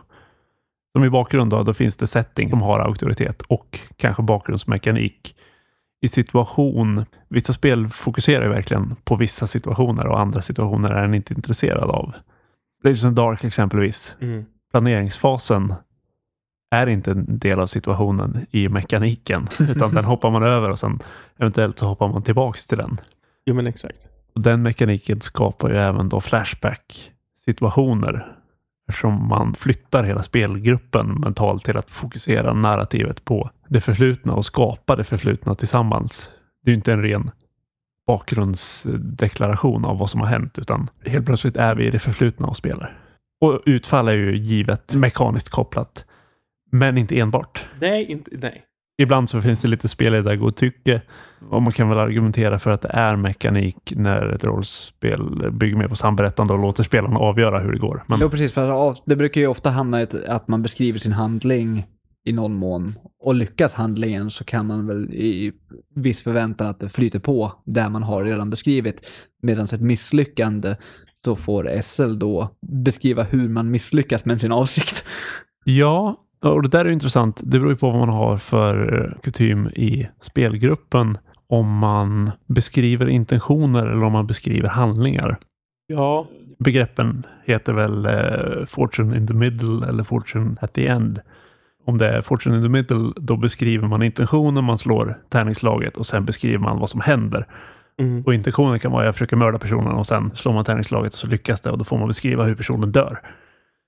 Som 0.93 1.05
i 1.05 1.11
bakgrund 1.11 1.51
då, 1.51 1.63
då 1.63 1.75
finns 1.75 1.97
det 1.97 2.07
setting 2.07 2.51
som 2.51 2.63
har 2.63 2.79
auktoritet 2.79 3.43
och 3.43 3.81
kanske 3.97 4.23
bakgrundsmekanik. 4.23 5.35
I 6.01 6.09
situation, 6.09 7.05
vissa 7.29 7.53
spel 7.53 7.89
fokuserar 7.89 8.43
ju 8.43 8.49
verkligen 8.49 8.97
på 9.05 9.17
vissa 9.17 9.47
situationer 9.47 10.07
och 10.07 10.21
andra 10.21 10.43
situationer 10.43 10.91
är 10.91 11.03
den 11.03 11.15
inte 11.15 11.35
intresserad 11.35 11.91
av. 11.91 12.15
In 12.85 12.97
the 12.97 13.11
Dark 13.11 13.45
exempelvis. 13.45 14.17
Mm. 14.21 14.45
Planeringsfasen 14.71 15.75
är 16.71 16.87
inte 16.87 17.11
en 17.11 17.39
del 17.39 17.61
av 17.61 17.67
situationen 17.67 18.47
i 18.51 18.69
mekaniken, 18.69 19.49
utan 19.61 19.95
den 19.95 20.05
hoppar 20.05 20.31
man 20.31 20.43
över 20.43 20.71
och 20.71 20.79
sen 20.79 20.99
eventuellt 21.39 21.79
så 21.79 21.87
hoppar 21.87 22.09
man 22.09 22.23
tillbaks 22.23 22.67
till 22.67 22.79
den. 22.79 22.97
Jo, 23.47 23.55
men 23.55 23.67
exakt. 23.67 23.99
Och 24.35 24.41
den 24.41 24.63
mekaniken 24.63 25.21
skapar 25.21 25.69
ju 25.69 25.77
även 25.77 26.09
då 26.09 26.21
flashback-situationer. 26.21 28.38
Eftersom 28.89 29.29
man 29.29 29.55
flyttar 29.55 30.03
hela 30.03 30.23
spelgruppen 30.23 31.15
mentalt 31.15 31.65
till 31.65 31.77
att 31.77 31.91
fokusera 31.91 32.53
narrativet 32.53 33.25
på 33.25 33.51
det 33.69 33.81
förflutna 33.81 34.35
och 34.35 34.45
skapa 34.45 34.97
det 34.97 35.05
förflutna 35.05 35.55
tillsammans. 35.55 36.31
Det 36.63 36.71
är 36.71 36.73
ju 36.73 36.77
inte 36.77 36.93
en 36.93 37.03
ren 37.03 37.31
bakgrundsdeklaration 38.07 39.85
av 39.85 39.99
vad 39.99 40.11
som 40.11 40.21
har 40.21 40.27
hänt, 40.27 40.59
utan 40.59 40.89
helt 41.07 41.27
plötsligt 41.27 41.57
är 41.57 41.75
vi 41.75 41.87
i 41.87 41.91
det 41.91 41.99
förflutna 41.99 42.47
och 42.47 42.57
spelar. 42.57 42.99
Och 43.41 43.63
utfall 43.67 44.09
är 44.09 44.13
ju 44.17 44.37
givet 44.37 44.95
mekaniskt 44.95 45.49
kopplat, 45.49 46.05
men 46.71 46.99
inte 46.99 47.19
enbart. 47.19 47.67
Nej, 47.81 48.05
inte, 48.05 48.31
nej. 48.33 48.65
Ibland 49.01 49.31
så 49.31 49.41
finns 49.41 49.63
det 49.63 49.69
lite 49.69 49.89
spelledargodtycke 49.89 51.03
och 51.51 51.63
man 51.63 51.73
kan 51.73 51.89
väl 51.89 51.99
argumentera 51.99 52.59
för 52.59 52.71
att 52.71 52.83
det 52.83 52.89
är 52.89 53.17
mekanik 53.17 53.93
när 53.97 54.29
ett 54.29 54.45
rollspel 54.45 55.51
bygger 55.53 55.77
mer 55.77 55.89
på 55.89 55.97
samberättande 55.97 56.53
och 56.53 56.59
låter 56.59 56.83
spelarna 56.83 57.19
avgöra 57.19 57.61
hur 57.61 57.73
det 57.73 57.79
går. 57.79 58.05
Men 58.07 58.21
Jo, 58.21 58.31
precis. 58.31 58.53
För 58.53 58.97
det 59.05 59.17
brukar 59.17 59.41
ju 59.41 59.47
ofta 59.47 59.71
hamna 59.71 60.03
i 60.03 60.07
att 60.29 60.49
man 60.49 60.63
beskriver 60.63 60.99
sin 60.99 61.13
handling 61.13 61.87
i 62.25 62.33
någon 62.33 62.55
mån. 62.55 62.95
Och 63.21 63.35
lyckas 63.35 63.73
handlingen 63.73 64.31
så 64.31 64.45
kan 64.45 64.67
man 64.67 64.87
väl 64.87 65.15
i 65.15 65.53
viss 65.95 66.23
förväntan 66.23 66.67
att 66.67 66.81
det 66.81 66.91
flyter 66.91 67.19
på 67.19 67.53
där 67.65 67.89
man 67.89 68.03
har 68.03 68.25
redan 68.25 68.51
beskrivit. 68.51 69.07
Medan 69.43 69.65
ett 69.65 69.81
misslyckande 69.81 70.77
så 71.25 71.37
får 71.37 71.81
SL 71.83 72.19
då 72.19 72.49
beskriva 72.85 73.23
hur 73.23 73.49
man 73.49 73.71
misslyckas 73.71 74.25
med 74.25 74.41
sin 74.41 74.53
avsikt. 74.53 75.05
ja, 75.65 76.17
och 76.41 76.63
det 76.63 76.69
där 76.69 76.85
är 76.85 76.91
intressant. 76.91 77.41
Det 77.45 77.59
beror 77.59 77.71
ju 77.71 77.77
på 77.77 77.91
vad 77.91 77.99
man 77.99 78.09
har 78.09 78.37
för 78.37 79.17
kutym 79.23 79.67
i 79.67 80.09
spelgruppen. 80.21 81.19
Om 81.47 81.79
man 81.79 82.31
beskriver 82.47 83.09
intentioner 83.09 83.87
eller 83.87 84.05
om 84.05 84.13
man 84.13 84.27
beskriver 84.27 84.69
handlingar. 84.69 85.37
Ja, 85.87 86.27
Begreppen 86.59 87.27
heter 87.45 87.73
väl 87.73 88.07
eh, 88.07 88.67
Fortune 88.67 89.17
in 89.17 89.27
the 89.27 89.35
middle 89.35 89.89
eller 89.89 90.05
Fortune 90.05 90.57
at 90.61 90.73
the 90.73 90.87
end. 90.87 91.21
Om 91.85 91.99
det 91.99 92.09
är 92.09 92.23
Fortune 92.23 92.57
in 92.57 92.63
the 92.63 92.69
middle, 92.69 93.13
då 93.17 93.37
beskriver 93.37 93.89
man 93.89 94.03
intentionen, 94.03 94.65
man 94.65 94.79
slår 94.79 95.15
tärningslaget 95.29 95.97
och 95.97 96.07
sen 96.07 96.25
beskriver 96.25 96.59
man 96.59 96.79
vad 96.79 96.91
som 96.91 97.01
händer. 97.01 97.47
mm. 97.99 98.23
Och 98.23 98.35
intentionen 98.35 98.79
kan 98.79 98.93
vara 98.93 99.03
att 99.03 99.07
jag 99.07 99.15
försöker 99.15 99.37
mörda 99.37 99.59
personen 99.59 99.93
och 99.93 100.07
sen 100.07 100.31
slår 100.35 100.53
man 100.53 100.65
tärningslaget 100.65 101.13
och 101.13 101.19
så 101.19 101.27
lyckas 101.27 101.61
det 101.61 101.71
och 101.71 101.79
då 101.79 101.85
får 101.85 101.99
man 101.99 102.09
beskriva 102.09 102.45
hur 102.45 102.55
personen 102.55 102.93
dör. 102.93 103.19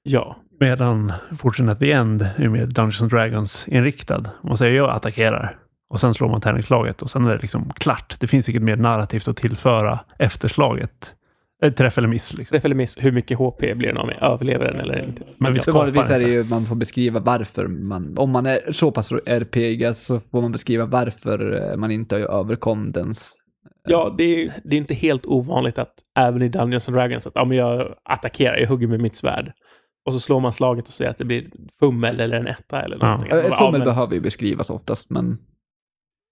Ja. 0.02 0.36
Medan 0.60 1.12
Fortune 1.38 1.72
at 1.72 1.78
the 1.78 1.92
end 1.92 2.22
är 2.36 2.48
mer 2.48 2.66
Dungeons 2.66 3.02
and 3.02 3.10
Dragons 3.10 3.68
inriktad. 3.68 4.22
Man 4.42 4.56
säger 4.56 4.76
jag 4.76 4.90
attackerar 4.90 5.58
och 5.90 6.00
sen 6.00 6.14
slår 6.14 6.28
man 6.28 6.40
tärningslaget 6.40 7.02
och 7.02 7.10
sen 7.10 7.24
är 7.24 7.30
det 7.30 7.42
liksom 7.42 7.70
klart. 7.74 8.16
Det 8.20 8.26
finns 8.26 8.48
inget 8.48 8.62
mer 8.62 8.76
narrativt 8.76 9.28
att 9.28 9.36
tillföra 9.36 9.98
efter 10.18 10.48
slaget. 10.48 11.14
Ett 11.62 11.76
träff 11.76 11.98
eller 11.98 12.08
miss. 12.08 12.34
Liksom. 12.34 12.54
Träff 12.54 12.64
eller 12.64 12.74
miss, 12.74 12.96
hur 13.00 13.12
mycket 13.12 13.38
HP 13.38 13.60
blir 13.60 13.92
det 13.92 14.00
av 14.00 14.06
mig? 14.06 14.18
Överlever 14.20 14.64
den 14.64 14.80
eller 14.80 15.04
inte? 15.04 15.22
Men 15.38 15.52
vi 15.52 15.60
ja. 15.66 15.72
Vanligtvis 15.72 16.10
är 16.10 16.20
det 16.20 16.28
ju 16.28 16.44
man 16.44 16.66
får 16.66 16.76
beskriva 16.76 17.20
varför 17.20 17.66
man, 17.66 18.18
om 18.18 18.30
man 18.30 18.46
är 18.46 18.72
så 18.72 18.90
pass 18.90 19.12
RPG 19.26 19.96
så 19.96 20.20
får 20.20 20.42
man 20.42 20.52
beskriva 20.52 20.86
varför 20.86 21.70
eh, 21.70 21.76
man 21.76 21.90
inte 21.90 22.16
överkom 22.16 22.88
dens 22.88 23.36
Ja, 23.88 24.14
det 24.18 24.24
är, 24.24 24.52
det 24.64 24.76
är 24.76 24.78
inte 24.78 24.94
helt 24.94 25.26
ovanligt 25.26 25.78
att 25.78 25.94
även 26.18 26.42
i 26.42 26.48
Dungeons 26.48 26.88
and 26.88 26.96
Dragons 26.96 27.26
att 27.26 27.32
ja, 27.34 27.44
men 27.44 27.56
jag 27.56 27.94
attackerar, 28.04 28.56
jag 28.56 28.68
hugger 28.68 28.86
med 28.86 29.00
mitt 29.00 29.16
svärd. 29.16 29.52
Och 30.06 30.12
så 30.12 30.20
slår 30.20 30.40
man 30.40 30.52
slaget 30.52 30.86
och 30.88 30.92
säger 30.94 31.10
att 31.10 31.18
det 31.18 31.24
blir 31.24 31.50
fummel 31.80 32.20
eller 32.20 32.36
en 32.36 32.46
etta 32.46 32.82
eller 32.82 32.96
Ja. 33.00 33.06
någonting. 33.06 33.30
Ja, 33.30 33.36
Ja, 33.42 33.56
Fummel 33.56 33.72
men 33.72 33.84
behöver 33.84 34.14
ju 34.14 34.20
beskrivas 34.20 34.70
oftast, 34.70 35.10
men 35.10 35.38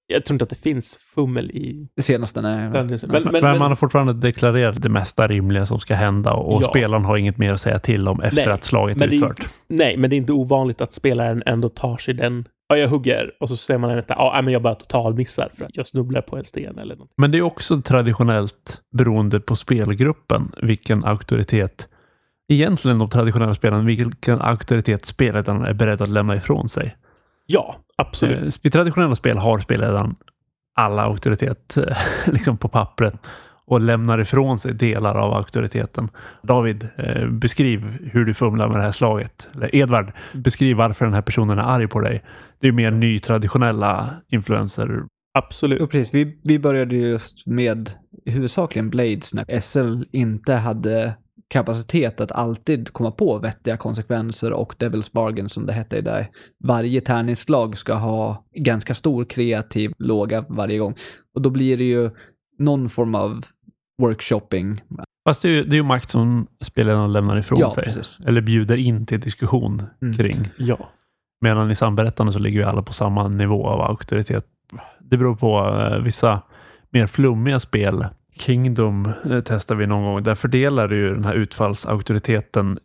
jag 0.06 0.24
tror 0.24 0.34
inte 0.34 0.42
att 0.42 0.50
det 0.50 0.56
finns 0.62 0.96
fummel 0.96 1.50
i 1.50 1.88
det 1.96 2.02
senaste. 2.02 2.40
Dungeons. 2.40 3.02
Men, 3.02 3.22
Men, 3.22 3.32
men, 3.32 3.42
men, 3.42 3.58
man 3.58 3.70
har 3.70 3.76
fortfarande 3.76 4.12
deklarerat 4.12 4.82
det 4.82 4.88
mesta 4.88 5.26
rimliga 5.26 5.66
som 5.66 5.80
ska 5.80 5.94
hända 5.94 6.32
och, 6.32 6.62
Ja. 6.62 6.68
spelaren 6.68 7.04
har 7.04 7.16
inget 7.16 7.38
mer 7.38 7.52
att 7.52 7.60
säga 7.60 7.78
till 7.78 8.08
om 8.08 8.20
efter 8.20 8.44
Nej, 8.44 8.54
att 8.54 8.64
slaget 8.64 8.96
är 8.96 9.00
men 9.00 9.08
det 9.10 9.14
är 9.16 9.30
utfört. 9.30 9.50
nej, 9.68 9.96
men 9.96 10.10
det 10.10 10.16
är 10.16 10.18
inte 10.18 10.32
ovanligt 10.32 10.80
att 10.80 10.92
spelaren 10.92 11.42
ändå 11.46 11.68
tar 11.68 11.96
sig 11.96 12.14
den. 12.14 12.44
Ja, 12.68 12.76
jag 12.76 12.88
hugger 12.88 13.30
och 13.40 13.48
så 13.48 13.56
ser 13.56 13.78
man 13.78 13.90
en 13.90 13.98
etta. 13.98 14.14
Ja, 14.18 14.40
men 14.44 14.52
jag 14.52 14.62
bara 14.62 14.74
totalmissar 14.74 15.48
för 15.58 15.64
att 15.64 15.76
jag 15.76 15.86
snubblar 15.86 16.20
på 16.20 16.36
en 16.36 16.44
sten 16.44 16.78
eller 16.78 16.96
något. 16.96 17.10
Men 17.16 17.30
det 17.30 17.38
är 17.38 17.42
också 17.42 17.76
traditionellt 17.82 18.80
beroende 18.96 19.40
på 19.40 19.56
spelgruppen 19.56 20.52
vilken 20.62 21.04
auktoritet 21.04 21.88
egentligen 22.48 22.98
de 22.98 23.10
traditionella 23.10 23.54
spelarna, 23.54 23.82
vilken 23.82 24.40
auktoritet 24.40 25.06
spelledaren 25.06 25.64
är 25.64 25.74
beredd 25.74 26.02
att 26.02 26.08
lämna 26.08 26.36
ifrån 26.36 26.68
sig. 26.68 26.96
Ja, 27.46 27.76
absolut. 27.96 28.42
Eh, 28.42 28.66
I 28.66 28.70
traditionella 28.70 29.14
spel 29.14 29.38
har 29.38 29.58
spelledaren 29.58 30.14
alla 30.74 31.02
auktoritet 31.02 31.76
eh, 31.76 31.96
liksom 32.26 32.56
på 32.56 32.68
pappret 32.68 33.14
och 33.66 33.80
lämnar 33.80 34.18
ifrån 34.18 34.58
sig 34.58 34.74
delar 34.74 35.14
av 35.14 35.34
auktoriteten. 35.34 36.08
David, 36.42 36.88
eh, 36.96 37.26
beskriv 37.26 37.80
hur 38.12 38.24
du 38.24 38.34
fumlar 38.34 38.68
med 38.68 38.76
det 38.76 38.82
här 38.82 38.92
slaget. 38.92 39.48
Eller 39.54 39.74
Edvard, 39.74 40.12
beskriv 40.32 40.76
varför 40.76 41.04
den 41.04 41.14
här 41.14 41.22
personen 41.22 41.58
är 41.58 41.62
arg 41.62 41.88
på 41.88 42.00
dig. 42.00 42.22
Det 42.60 42.68
är 42.68 42.72
mer 42.72 42.90
ny 42.90 43.18
traditionella 43.18 44.10
influenser. 44.28 45.02
Absolut. 45.38 45.78
Jo, 45.80 45.86
precis. 45.86 46.14
Vi, 46.14 46.38
vi 46.44 46.58
började 46.58 46.96
just 46.96 47.46
med 47.46 47.90
huvudsakligen 48.26 48.90
Blades 48.90 49.34
när 49.34 49.60
SL 49.60 50.02
inte 50.12 50.54
hade 50.54 51.14
kapacitet 51.48 52.20
att 52.20 52.32
alltid 52.32 52.92
komma 52.92 53.10
på 53.10 53.38
vettiga 53.38 53.76
konsekvenser 53.76 54.52
och 54.52 54.74
Devil's 54.78 55.10
Bargain 55.12 55.48
som 55.48 55.66
det 55.66 55.72
hette 55.72 55.96
i 55.96 56.00
där. 56.00 56.26
Varje 56.64 57.00
tärningsslag 57.00 57.78
ska 57.78 57.94
ha 57.94 58.44
ganska 58.54 58.94
stor 58.94 59.24
kreativ 59.24 59.92
låga 59.98 60.44
varje 60.48 60.78
gång. 60.78 60.94
Och 61.34 61.42
då 61.42 61.50
blir 61.50 61.76
det 61.78 61.84
ju 61.84 62.10
någon 62.58 62.88
form 62.88 63.14
av 63.14 63.44
workshopping. 64.02 64.82
Fast 65.28 65.42
det 65.42 65.48
är 65.48 65.52
ju, 65.52 65.64
det 65.64 65.74
är 65.74 65.78
ju 65.78 65.82
makt 65.82 66.10
som 66.10 66.46
spelledaren 66.64 67.12
lämnar 67.12 67.36
ifrån 67.36 67.58
Ja, 67.60 67.70
sig. 67.70 67.84
precis. 67.84 68.18
Eller 68.26 68.40
bjuder 68.40 68.76
in 68.76 69.06
till 69.06 69.20
diskussion 69.20 69.82
Mm. 70.02 70.16
kring. 70.16 70.48
Ja. 70.58 70.88
Medan 71.40 71.70
i 71.70 71.74
samberättande 71.74 72.32
så 72.32 72.38
ligger 72.38 72.60
ju 72.60 72.66
alla 72.66 72.82
på 72.82 72.92
samma 72.92 73.28
nivå 73.28 73.66
av 73.66 73.80
auktoritet. 73.80 74.46
Det 75.00 75.16
beror 75.16 75.36
på 75.36 75.58
eh, 75.80 76.02
vissa 76.02 76.42
mer 76.90 77.06
flummiga 77.06 77.60
spel 77.60 78.06
Kingdom 78.38 79.12
eh, 79.30 79.40
testar 79.44 79.74
vi 79.74 79.86
någon 79.86 80.04
gång. 80.04 80.22
Där 80.22 80.34
fördelar 80.34 80.88
du 80.88 81.14
den 81.14 81.24
här 81.24 81.34
utfallsauktoriteten 81.34 82.78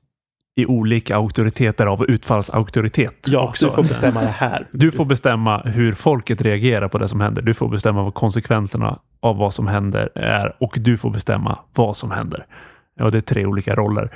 i 0.55 0.65
olika 0.65 1.15
auktoriteter 1.15 1.85
av 1.85 2.05
utfallsauktoritet. 2.05 3.27
Ja, 3.27 3.47
också. 3.49 3.65
du 3.65 3.71
får 3.71 3.83
bestämma 3.83 4.21
det 4.21 4.27
här. 4.27 4.67
Du 4.71 4.91
får 4.91 5.05
bestämma 5.05 5.57
hur 5.57 5.93
folket 5.93 6.41
reagerar 6.41 6.87
på 6.87 6.97
det 6.97 7.07
som 7.07 7.21
händer. 7.21 7.41
Du 7.41 7.53
får 7.53 7.69
bestämma 7.69 8.03
vad 8.03 8.13
konsekvenserna 8.13 8.99
av 9.19 9.37
vad 9.37 9.53
som 9.53 9.67
händer 9.67 10.09
är 10.15 10.53
och 10.59 10.77
du 10.81 10.97
får 10.97 11.09
bestämma 11.09 11.59
vad 11.75 11.97
som 11.97 12.11
händer. 12.11 12.45
Ja, 12.95 13.09
det 13.09 13.17
är 13.17 13.21
tre 13.21 13.45
olika 13.45 13.75
roller. 13.75 14.09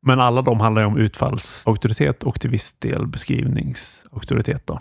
Men 0.00 0.20
alla 0.20 0.42
de 0.42 0.60
handlar 0.60 0.82
ju 0.82 0.86
om 0.86 0.96
utfallsauktoritet 0.96 2.22
och 2.22 2.40
till 2.40 2.50
viss 2.50 2.72
del 2.72 3.06
beskrivningsauktoritet. 3.06 4.66
Då. 4.66 4.80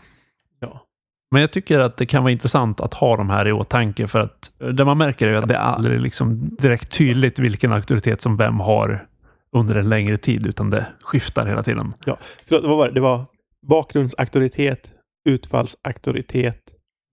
Ja. 0.60 0.86
Men 1.34 1.42
jag 1.42 1.52
tycker 1.52 1.80
att 1.80 1.98
det 1.98 2.06
kan 2.06 2.24
vara 2.24 2.32
intressant 2.32 2.82
att 2.82 2.94
ha 2.94 3.18
de 3.18 3.30
här 3.30 3.48
i 3.48 3.52
åtanke 3.52 4.08
för 4.08 4.20
att 4.20 4.52
det 4.78 4.86
man 4.86 4.98
märker 4.98 5.28
är 5.28 5.34
att 5.34 5.48
det 5.48 5.54
är 5.54 5.60
aldrig 5.60 6.02
liksom 6.02 6.56
direkt 6.60 6.98
tydligt 6.98 7.40
vilken 7.40 7.74
auktoritet 7.74 8.22
som 8.22 8.38
vem 8.38 8.60
har 8.60 9.08
under 9.56 9.76
en 9.76 9.90
längre 9.90 10.18
tid 10.18 10.48
utan 10.48 10.70
det 10.70 10.86
skiftar 11.02 11.48
hela 11.48 11.64
tiden. 11.64 11.94
Förlåt, 12.48 12.64
vad 12.64 12.78
var 12.78 12.88
det? 12.88 12.94
Det 12.94 13.00
var 13.00 13.26
bakgrundsauktoritet, 13.68 14.92
utfallsauktoritet, 15.30 16.60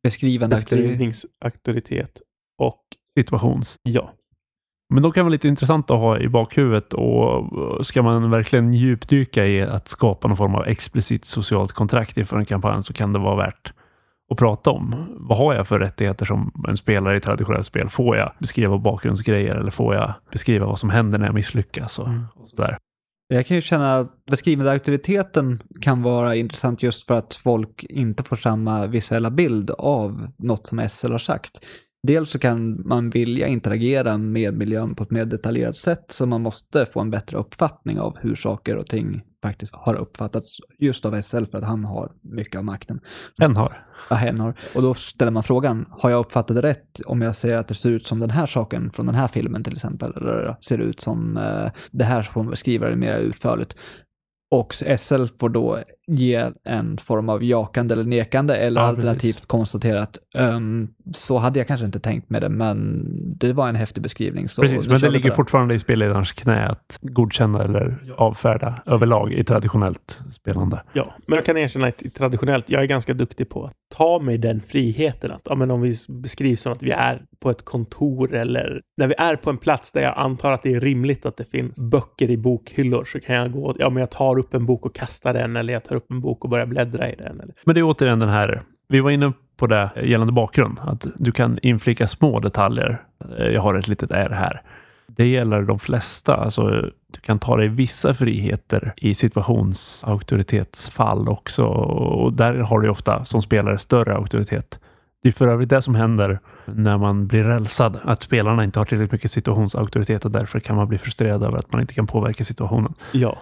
Beskrivande 0.02 0.56
auktoritet. 0.56 0.88
beskrivningsauktoritet 0.88 2.20
och 2.58 2.80
Situations. 3.18 3.76
ja. 3.82 4.12
Men 4.94 5.02
då 5.02 5.12
kan 5.12 5.20
det 5.20 5.24
vara 5.24 5.32
lite 5.32 5.48
intressant 5.48 5.90
att 5.90 6.00
ha 6.00 6.18
i 6.18 6.28
bakhuvudet 6.28 6.92
och 6.92 7.86
ska 7.86 8.02
man 8.02 8.30
verkligen 8.30 8.74
djupdyka 8.74 9.46
i 9.46 9.62
att 9.62 9.88
skapa 9.88 10.28
någon 10.28 10.36
form 10.36 10.54
av 10.54 10.66
explicit 10.66 11.24
socialt 11.24 11.72
kontrakt 11.72 12.16
inför 12.18 12.36
en 12.38 12.44
kampanj 12.44 12.82
så 12.82 12.92
kan 12.92 13.12
det 13.12 13.18
vara 13.18 13.36
värt 13.36 13.72
att 14.30 14.36
prata 14.36 14.70
om. 14.70 14.94
Vad 15.16 15.38
har 15.38 15.54
jag 15.54 15.66
för 15.68 15.78
rättigheter 15.78 16.26
som 16.26 16.64
en 16.68 16.76
spelare 16.76 17.16
i 17.16 17.20
traditionellt 17.20 17.66
spel? 17.66 17.88
Får 17.88 18.16
jag 18.16 18.32
beskriva 18.38 18.78
bakgrundsgrejer 18.78 19.54
eller 19.56 19.70
får 19.70 19.94
jag 19.94 20.12
beskriva 20.32 20.66
vad 20.66 20.78
som 20.78 20.90
händer 20.90 21.18
när 21.18 21.26
jag 21.26 21.34
misslyckas? 21.34 21.98
Och, 21.98 22.06
Mm. 22.08 22.24
och 22.34 22.48
sådär. 22.48 22.76
Jag 23.32 23.46
kan 23.46 23.56
ju 23.56 23.62
känna 23.62 23.96
att 23.96 24.24
beskrivande 24.30 24.72
auktoriteten 24.72 25.62
kan 25.80 26.02
vara 26.02 26.34
intressant 26.34 26.82
just 26.82 27.06
för 27.06 27.14
att 27.14 27.34
folk 27.34 27.84
inte 27.84 28.22
får 28.22 28.36
samma 28.36 28.86
visuella 28.86 29.30
bild 29.30 29.70
av 29.70 30.30
något 30.38 30.66
som 30.66 30.88
SL 30.88 31.12
har 31.12 31.18
sagt. 31.18 31.50
Dels 32.06 32.30
så 32.30 32.38
kan 32.38 32.88
man 32.88 33.06
vilja 33.10 33.46
interagera 33.46 34.18
med 34.18 34.54
miljön 34.54 34.94
på 34.94 35.02
ett 35.02 35.10
mer 35.10 35.24
detaljerat 35.24 35.76
sätt 35.76 36.04
så 36.08 36.26
man 36.26 36.42
måste 36.42 36.86
få 36.86 37.00
en 37.00 37.10
bättre 37.10 37.36
uppfattning 37.36 38.00
av 38.00 38.18
hur 38.20 38.34
saker 38.34 38.76
och 38.76 38.86
ting 38.86 39.22
faktiskt 39.42 39.74
har 39.74 39.94
uppfattats 39.94 40.56
just 40.78 41.04
av 41.04 41.22
SL 41.22 41.44
för 41.44 41.58
att 41.58 41.64
han 41.64 41.84
har 41.84 42.12
mycket 42.22 42.58
av 42.58 42.64
makten. 42.64 43.00
En 43.38 43.56
har. 43.56 43.86
vad 44.10 44.18
hen 44.18 44.40
har. 44.40 44.54
Och 44.74 44.82
då 44.82 44.94
ställer 44.94 45.32
man 45.32 45.42
frågan, 45.42 45.86
har 45.90 46.10
jag 46.10 46.20
uppfattat 46.20 46.56
det 46.56 46.62
rätt 46.62 47.00
om 47.06 47.22
jag 47.22 47.36
säger 47.36 47.56
att 47.56 47.68
det 47.68 47.74
ser 47.74 47.90
ut 47.90 48.06
som 48.06 48.18
den 48.18 48.30
här 48.30 48.46
saken 48.46 48.90
från 48.90 49.06
den 49.06 49.14
här 49.14 49.28
filmen 49.28 49.64
till 49.64 49.74
exempel? 49.74 50.12
Eller 50.16 50.56
ser 50.60 50.78
det 50.78 50.84
ut 50.84 51.00
som 51.00 51.36
eh, 51.36 51.70
det 51.90 52.04
här 52.04 52.22
så 52.22 52.32
får 52.32 52.42
man 52.42 52.50
beskriva 52.50 52.88
det 52.88 52.96
mer 52.96 53.18
utförligt. 53.18 53.76
Och 54.50 54.74
SL 54.98 55.26
får 55.40 55.48
då 55.48 55.78
ge 56.12 56.50
en 56.64 56.98
form 56.98 57.28
av 57.28 57.44
jakande 57.44 57.94
eller 57.94 58.04
nekande 58.04 58.56
eller 58.56 58.80
Ja, 58.80 58.86
alternativt 58.86 59.34
precis. 59.36 59.46
konstatera 59.46 60.02
att 60.02 60.18
"Ehm, 60.34 60.88
så 61.14 61.38
hade 61.38 61.58
jag 61.60 61.66
kanske 61.68 61.86
inte 61.86 62.00
tänkt 62.00 62.30
med 62.30 62.42
det, 62.42 62.48
men 62.48 63.04
det 63.38 63.52
var 63.52 63.68
en 63.68 63.74
häftig 63.76 64.02
beskrivning. 64.02 64.48
Så 64.48 64.62
Precis, 64.62 64.88
men 64.88 65.00
det 65.00 65.10
ligger 65.10 65.30
fortfarande 65.30 65.74
i 65.74 65.78
spelledarens 65.78 66.32
knä 66.32 66.66
att 66.66 66.98
godkänna 67.02 67.62
eller 67.64 67.96
avfärda 68.16 68.82
överlag 68.86 69.32
i 69.32 69.44
traditionellt 69.44 70.20
spelande. 70.32 70.82
Ja, 70.92 71.14
men 71.26 71.36
jag 71.36 71.44
kan 71.44 71.56
erkänna 71.56 71.86
att 71.86 72.02
i 72.02 72.10
traditionellt, 72.10 72.70
jag 72.70 72.82
är 72.82 72.86
ganska 72.86 73.14
duktig 73.14 73.48
på 73.48 73.64
att 73.64 73.72
ta 73.94 74.18
mig 74.18 74.38
den 74.38 74.60
friheten. 74.60 75.30
Att, 75.32 75.42
ja, 75.44 75.54
men 75.54 75.70
om 75.70 75.80
vi 75.80 75.94
beskrivs 76.08 76.60
som 76.60 76.72
att 76.72 76.82
vi 76.82 76.90
är 76.90 77.22
på 77.40 77.50
ett 77.50 77.64
kontor 77.64 78.34
eller 78.34 78.80
när 78.96 79.06
vi 79.08 79.14
är 79.18 79.36
på 79.36 79.50
en 79.50 79.58
plats 79.58 79.92
där 79.92 80.00
jag 80.02 80.14
antar 80.16 80.52
att 80.52 80.62
det 80.62 80.74
är 80.74 80.80
rimligt 80.80 81.26
att 81.26 81.36
det 81.36 81.44
finns 81.44 81.76
böcker 81.90 82.30
i 82.30 82.36
bokhyllor 82.36 83.04
så 83.04 83.20
kan 83.20 83.34
jag 83.36 83.52
gå, 83.52 83.74
ja 83.78 83.90
men 83.90 84.00
jag 84.00 84.10
tar 84.10 84.38
upp 84.38 84.54
en 84.54 84.66
bok 84.66 84.86
och 84.86 84.94
kastar 84.94 85.34
den 85.34 85.56
eller 85.56 85.72
jag 85.72 85.84
tar 85.84 85.96
upp 85.96 85.99
en 86.08 86.20
bok 86.20 86.44
och 86.44 86.50
börjar 86.50 86.66
bläddra 86.66 87.08
i 87.08 87.14
den. 87.16 87.40
Eller, 87.40 87.54
Men 87.64 87.74
det 87.74 87.80
är 87.80 87.84
återigen 87.84 88.18
den 88.18 88.28
här, 88.28 88.62
vi 88.88 89.00
var 89.00 89.10
inne 89.10 89.32
på 89.56 89.66
det 89.66 89.90
gällande 90.02 90.32
bakgrund, 90.32 90.78
att 90.82 91.06
du 91.16 91.32
kan 91.32 91.58
inflika 91.62 92.06
små 92.08 92.40
detaljer. 92.40 93.02
Eh, 93.38 93.46
Jag 93.46 93.60
har 93.62 93.74
ett 93.74 93.88
litet 93.88 94.10
R 94.10 94.30
här. 94.32 94.62
Det 95.16 95.26
gäller 95.26 95.62
de 95.62 95.78
flesta, 95.78 96.36
alltså 96.36 96.66
du 97.12 97.20
kan 97.20 97.38
ta 97.38 97.56
dig 97.56 97.68
vissa 97.68 98.14
friheter 98.14 98.92
i 98.96 99.14
situationsauktoritetsfall 99.14 101.28
också 101.28 101.64
och 101.64 102.32
där 102.32 102.54
har 102.54 102.80
du 102.80 102.88
ofta 102.88 103.24
som 103.24 103.42
spelare 103.42 103.78
större 103.78 104.14
auktoritet. 104.14 104.78
Det 105.22 105.28
är 105.28 105.32
för 105.32 105.48
övrigt 105.48 105.68
det 105.68 105.82
som 105.82 105.94
händer 105.94 106.38
när 106.64 106.98
man 106.98 107.26
blir 107.26 107.44
rälsad, 107.44 107.98
att 108.04 108.22
spelarna 108.22 108.64
inte 108.64 108.78
har 108.80 108.84
tillräckligt 108.86 109.12
mycket 109.12 109.30
situationsauktoritet 109.30 110.24
och 110.24 110.30
därför 110.30 110.60
kan 110.60 110.76
man 110.76 110.88
bli 110.88 110.98
frustrerad 110.98 111.42
över 111.42 111.58
att 111.58 111.72
man 111.72 111.80
inte 111.80 111.94
kan 111.94 112.06
påverka 112.06 112.44
situationen. 112.44 112.94
ja, 113.12 113.38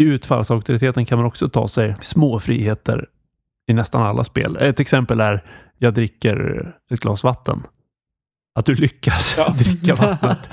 I 0.00 0.04
utfallsauktoriteten 0.04 1.04
kan 1.04 1.18
man 1.18 1.26
också 1.26 1.48
ta 1.48 1.68
sig 1.68 1.96
små 2.00 2.40
friheter 2.40 3.06
i 3.70 3.72
nästan 3.74 4.02
alla 4.02 4.24
spel. 4.24 4.56
Ett 4.60 4.80
exempel 4.80 5.20
är 5.20 5.44
jag 5.78 5.94
dricker 5.94 6.66
ett 6.90 7.00
glas 7.00 7.24
vatten. 7.24 7.62
Att 8.54 8.66
du 8.66 8.74
lyckas 8.74 9.34
Ja. 9.36 9.48
dricka 9.58 9.94
vattnet. 9.94 10.50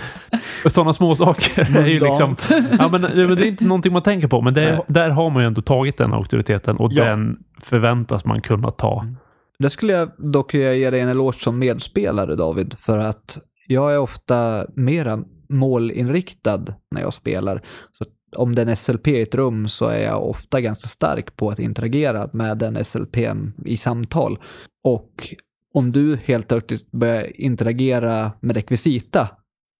Sådana 0.65 0.93
små 0.93 1.15
saker 1.15 1.77
är 1.77 1.87
ju 1.87 1.99
liksom... 1.99 2.35
Ja, 2.79 2.89
men, 2.91 3.01
det 3.01 3.07
är 3.21 3.45
inte 3.45 3.63
någonting 3.65 3.93
man 3.93 4.01
tänker 4.01 4.27
på, 4.27 4.41
men 4.41 4.53
det 4.53 4.81
där 4.87 5.09
har 5.09 5.29
man 5.29 5.41
ju 5.43 5.47
ändå 5.47 5.61
tagit 5.61 5.97
den 5.97 6.13
auktoriteten 6.13 6.77
och 6.77 6.93
Ja. 6.93 7.03
den 7.05 7.37
förväntas 7.61 8.25
man 8.25 8.41
kunna 8.41 8.71
ta. 8.71 9.05
Det 9.59 9.69
skulle 9.69 9.93
jag 9.93 10.09
dock 10.17 10.53
ge 10.53 10.89
dig 10.89 10.99
en 10.99 11.09
eloge 11.09 11.37
som 11.39 11.59
medspelare 11.59 12.35
David, 12.35 12.75
för 12.79 12.97
att 12.97 13.37
jag 13.67 13.93
är 13.93 13.99
ofta 13.99 14.65
mera 14.75 15.19
målinriktad 15.49 16.65
när 16.91 17.01
jag 17.01 17.13
spelar. 17.13 17.61
Så 17.91 18.05
om 18.37 18.55
det 18.55 18.61
är 18.61 18.65
en 18.65 18.77
SLP 18.77 19.07
i 19.07 19.21
ett 19.21 19.35
rum 19.35 19.67
så 19.67 19.87
är 19.87 20.03
jag 20.03 20.29
ofta 20.29 20.61
ganska 20.61 20.87
stark 20.87 21.35
på 21.35 21.49
att 21.49 21.59
interagera 21.59 22.29
med 22.33 22.57
den 22.57 22.85
SLPn 22.85 23.51
i 23.65 23.77
samtal. 23.77 24.39
Och 24.83 25.35
om 25.73 25.91
du 25.91 26.17
helt 26.25 26.47
plötsligt 26.47 26.91
börjar 26.91 27.41
interagera 27.41 28.31
med 28.39 28.55
rekvisita 28.55 29.29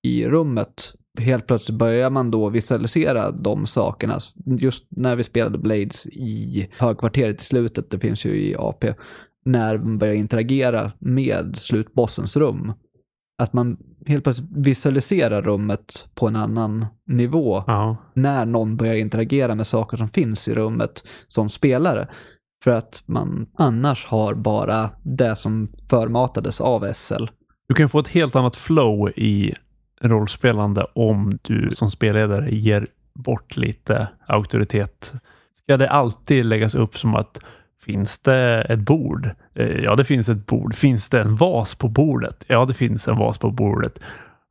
i 0.04 0.28
rummet, 0.28 0.94
helt 1.20 1.48
plötsligt 1.48 1.78
börjar 1.78 2.10
man 2.10 2.32
då 2.32 2.50
visualisera 2.50 3.32
de 3.32 3.66
sakerna. 3.66 4.20
Just 4.60 4.88
när 4.90 5.16
vi 5.16 5.24
spelade 5.24 5.58
Blades 5.58 6.08
i 6.08 6.70
högkvarteret 6.78 7.42
i 7.42 7.46
slutet, 7.46 7.90
det 7.90 8.00
finns 8.00 8.26
ju 8.26 8.42
i 8.42 8.56
AP, 8.56 8.94
när 9.46 9.78
man 9.78 9.98
börjar 9.98 10.14
interagera 10.14 10.92
med 11.00 11.58
slutbossens 11.58 12.38
rum. 12.38 12.74
Att 13.38 13.54
man 13.54 13.78
helt 14.08 14.24
plötsligt 14.24 14.50
visualiserar 14.52 15.42
rummet 15.42 16.10
på 16.16 16.28
en 16.28 16.36
annan 16.36 16.86
nivå 17.08 17.64
Ja. 17.68 17.98
när 18.14 18.46
någon 18.46 18.78
börjar 18.78 18.96
interagera 18.96 19.56
med 19.56 19.68
saker 19.68 19.98
som 19.98 20.10
finns 20.10 20.48
i 20.48 20.54
rummet 20.54 21.04
som 21.28 21.50
spelare. 21.50 22.08
För 22.64 22.72
att 22.72 23.04
man 23.06 23.48
annars 23.58 24.06
har 24.06 24.34
bara 24.34 24.90
det 25.04 25.36
som 25.36 25.68
förmatades 25.90 26.62
av 26.62 26.94
SL. 26.94 27.26
Du 27.68 27.76
kan 27.76 27.90
få 27.90 28.00
ett 28.00 28.08
helt 28.08 28.36
annat 28.36 28.56
flow 28.56 29.10
i 29.10 29.54
rollspelande 30.02 30.86
om 30.96 31.40
du 31.42 31.70
som 31.72 31.92
spelledare 31.92 32.50
ger 32.50 32.88
bort 33.16 33.58
lite 33.58 34.08
auktoritet. 34.28 35.14
Ska 35.64 35.78
det 35.78 35.90
alltid 35.90 36.46
läggas 36.46 36.76
upp 36.76 36.98
som 36.98 37.16
att 37.16 37.40
finns 37.86 38.20
det 38.20 38.66
ett 38.70 38.80
bord? 38.80 39.30
Eh, 39.56 39.84
Ja, 39.84 39.96
det 39.96 40.04
finns 40.04 40.30
ett 40.30 40.46
bord. 40.46 40.76
Finns 40.76 41.10
det 41.10 41.22
en 41.22 41.36
vas 41.36 41.76
på 41.76 41.88
bordet? 41.88 42.46
Ja, 42.48 42.66
det 42.66 42.74
finns 42.74 43.08
en 43.08 43.18
vas 43.18 43.38
på 43.38 43.52
bordet. 43.52 44.00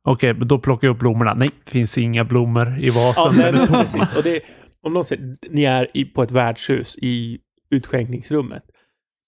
Okej, 0.03 0.33
men 0.33 0.47
då 0.47 0.59
plockar 0.59 0.87
jag 0.87 0.93
upp 0.93 0.99
blommorna. 0.99 1.33
Nej, 1.33 1.49
finns 1.65 1.97
inga 1.97 2.23
blommor 2.23 2.79
i 2.79 2.89
vasen. 2.89 3.39
ja 3.39 3.51
nej, 3.51 3.67
precis. 3.67 4.15
Och 4.17 4.23
det, 4.23 4.39
om 4.83 4.93
någon 4.93 5.05
säger, 5.05 5.35
ni 5.49 5.63
är 5.63 5.87
i, 5.93 6.05
på 6.05 6.23
ett 6.23 6.31
värdshus 6.31 6.97
i 7.01 7.39
utskänkningsrummet. 7.69 8.63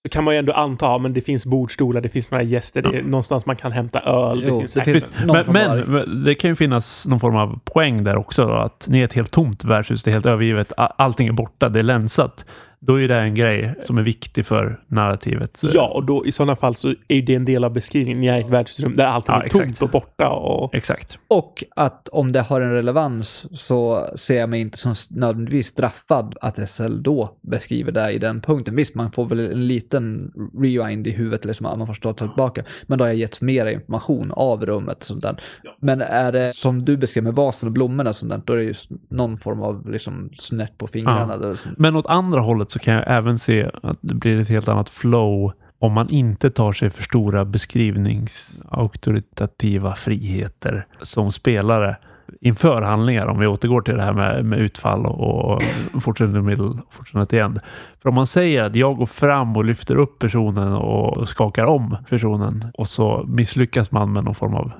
Så 0.06 0.10
kan 0.10 0.24
man 0.24 0.34
ju 0.34 0.38
ändå 0.40 0.54
anta, 0.54 0.98
men 0.98 1.14
det 1.14 1.22
finns 1.22 1.46
bordstolar, 1.46 2.02
det 2.02 2.10
finns 2.10 2.32
några 2.32 2.44
gäster, 2.44 2.82
det 2.82 2.98
är 2.98 3.04
någonstans 3.04 3.46
man 3.46 3.56
kan 3.56 3.72
hämta 3.72 4.00
öl. 4.00 4.44
Jo, 4.48 4.56
det 4.56 4.60
finns 4.60 4.74
det 4.74 4.84
finns 4.84 5.16
Men, 5.48 5.92
men, 5.92 6.24
det 6.24 6.36
kan 6.36 6.50
ju 6.50 6.56
finnas 6.56 7.06
någon 7.06 7.20
form 7.20 7.36
av 7.36 7.60
poäng 7.64 8.04
där 8.04 8.20
också. 8.20 8.46
Då, 8.46 8.54
att 8.54 8.88
ni 8.90 9.00
är 9.00 9.06
ett 9.06 9.14
helt 9.14 9.32
tomt 9.32 9.64
värdshus, 9.64 10.04
det 10.04 10.12
är 10.12 10.14
helt 10.14 10.26
övergivet, 10.26 10.74
allting 10.78 11.28
är 11.28 11.32
borta, 11.32 11.70
det 11.70 11.80
är 11.80 11.84
länsat. 11.84 12.46
Då 12.82 13.02
är 13.02 13.08
det 13.08 13.16
en 13.16 13.36
grej 13.36 13.76
som 13.82 13.98
är 13.98 14.02
viktig 14.02 14.46
för 14.46 14.80
narrativet. 14.88 15.62
Ja, 15.74 15.88
och 15.88 16.04
då 16.06 16.26
i 16.26 16.32
sådana 16.32 16.56
fall 16.56 16.76
så 16.76 16.94
är 17.08 17.22
det 17.22 17.36
en 17.36 17.46
del 17.46 17.64
av 17.64 17.74
beskrivningen. 17.74 18.20
Ni 18.22 18.28
är 18.28 18.38
i 18.38 18.42
ett 18.42 18.50
värdshusrum 18.50 18.96
där 18.96 19.06
allting 19.06 19.36
Ja, 19.36 19.44
är 19.44 19.48
tomt 19.50 19.64
exakt. 19.64 19.82
och 19.82 19.90
borta. 19.90 20.30
Och, 20.30 20.76
Exakt. 20.76 21.20
Och 21.28 21.64
att 21.76 22.08
om 22.10 22.32
det 22.32 22.42
har 22.42 22.62
en 22.62 22.72
relevans 22.72 23.48
så 23.62 24.08
ser 24.16 24.40
jag 24.40 24.50
mig 24.50 24.62
inte 24.62 24.78
som 24.78 24.94
nödvändigtvis 25.12 25.68
straffad 25.68 26.36
att 26.42 26.70
SL 26.70 27.02
då 27.02 27.38
beskriver 27.42 27.92
det 27.92 28.12
i 28.12 28.18
den 28.18 28.42
punkten. 28.42 28.76
Visst, 28.76 28.96
man 28.96 29.12
får 29.12 29.26
väl 29.26 29.40
en 29.40 29.68
liten 29.68 30.32
rewind 30.58 31.08
i 31.08 31.12
huvudet, 31.12 31.46
liksom, 31.46 31.66
att 31.66 31.78
man 31.78 31.88
får 31.88 31.94
ta 31.94 32.14
tillbaka. 32.14 32.64
Men 32.88 32.98
då 32.98 33.04
har 33.04 33.10
jag 33.10 33.18
gett 33.18 33.42
mer 33.42 33.66
information 33.66 34.32
av 34.32 34.66
rummet. 34.66 35.04
Sånt 35.04 35.22
där. 35.22 35.42
Men 35.80 36.02
är 36.02 36.32
det 36.32 36.56
som 36.56 36.86
du 36.86 36.98
beskrev 36.98 37.24
med 37.24 37.34
vasen 37.36 37.68
och 37.68 37.74
blommorna, 37.74 38.10
och 38.10 38.16
sånt 38.16 38.32
där, 38.32 38.42
då 38.46 38.54
är 38.54 38.58
det 38.58 38.64
just 38.64 38.90
någon 39.10 39.38
form 39.38 39.62
av 39.62 39.90
liksom, 39.90 40.30
snett 40.34 40.78
på 40.78 40.88
fingrarna. 40.88 41.38
Där, 41.38 41.56
så- 41.56 41.70
Men 41.78 41.96
åt 41.96 42.06
andra 42.08 42.40
hållet 42.40 42.69
så 42.72 42.80
kan 42.80 42.94
jag 42.94 43.04
även 43.08 43.40
se 43.40 43.70
att 43.84 43.98
det 44.02 44.14
blir 44.14 44.38
ett 44.38 44.50
helt 44.50 44.68
annat 44.68 44.90
flow 44.90 45.54
om 45.80 45.94
man 45.94 46.10
inte 46.10 46.50
tar 46.50 46.74
sig 46.74 46.90
för 46.90 47.04
stora 47.04 47.46
beskrivningsauktoritativa 47.46 49.96
friheter 49.96 50.86
som 51.02 51.32
spelare 51.32 51.98
inför 52.42 52.82
handlingar, 52.82 53.28
om 53.28 53.40
vi 53.40 53.48
återgår 53.48 53.82
till 53.82 53.96
det 53.96 54.02
här 54.02 54.14
med, 54.14 54.46
med 54.46 54.60
utfall 54.60 55.06
och, 55.06 55.62
och 55.94 56.04
fortsätter 56.04 56.42
middle 56.42 56.64
och 56.64 56.78
fortsätter 56.90 57.42
end. 57.42 57.60
För 58.02 58.10
om 58.10 58.16
man 58.16 58.28
säger 58.28 58.64
att 58.64 58.76
jag 58.76 58.98
går 58.98 59.06
fram 59.06 59.58
och 59.58 59.66
lyfter 59.66 59.96
upp 59.96 60.20
personen 60.20 60.74
och 60.74 61.30
skakar 61.30 61.66
om 61.66 61.98
personen 62.10 62.66
och 62.74 62.88
så 62.88 63.24
misslyckas 63.28 63.92
man 63.92 64.14
med 64.14 64.24
någon 64.24 64.36
form 64.36 64.56
av 64.56 64.72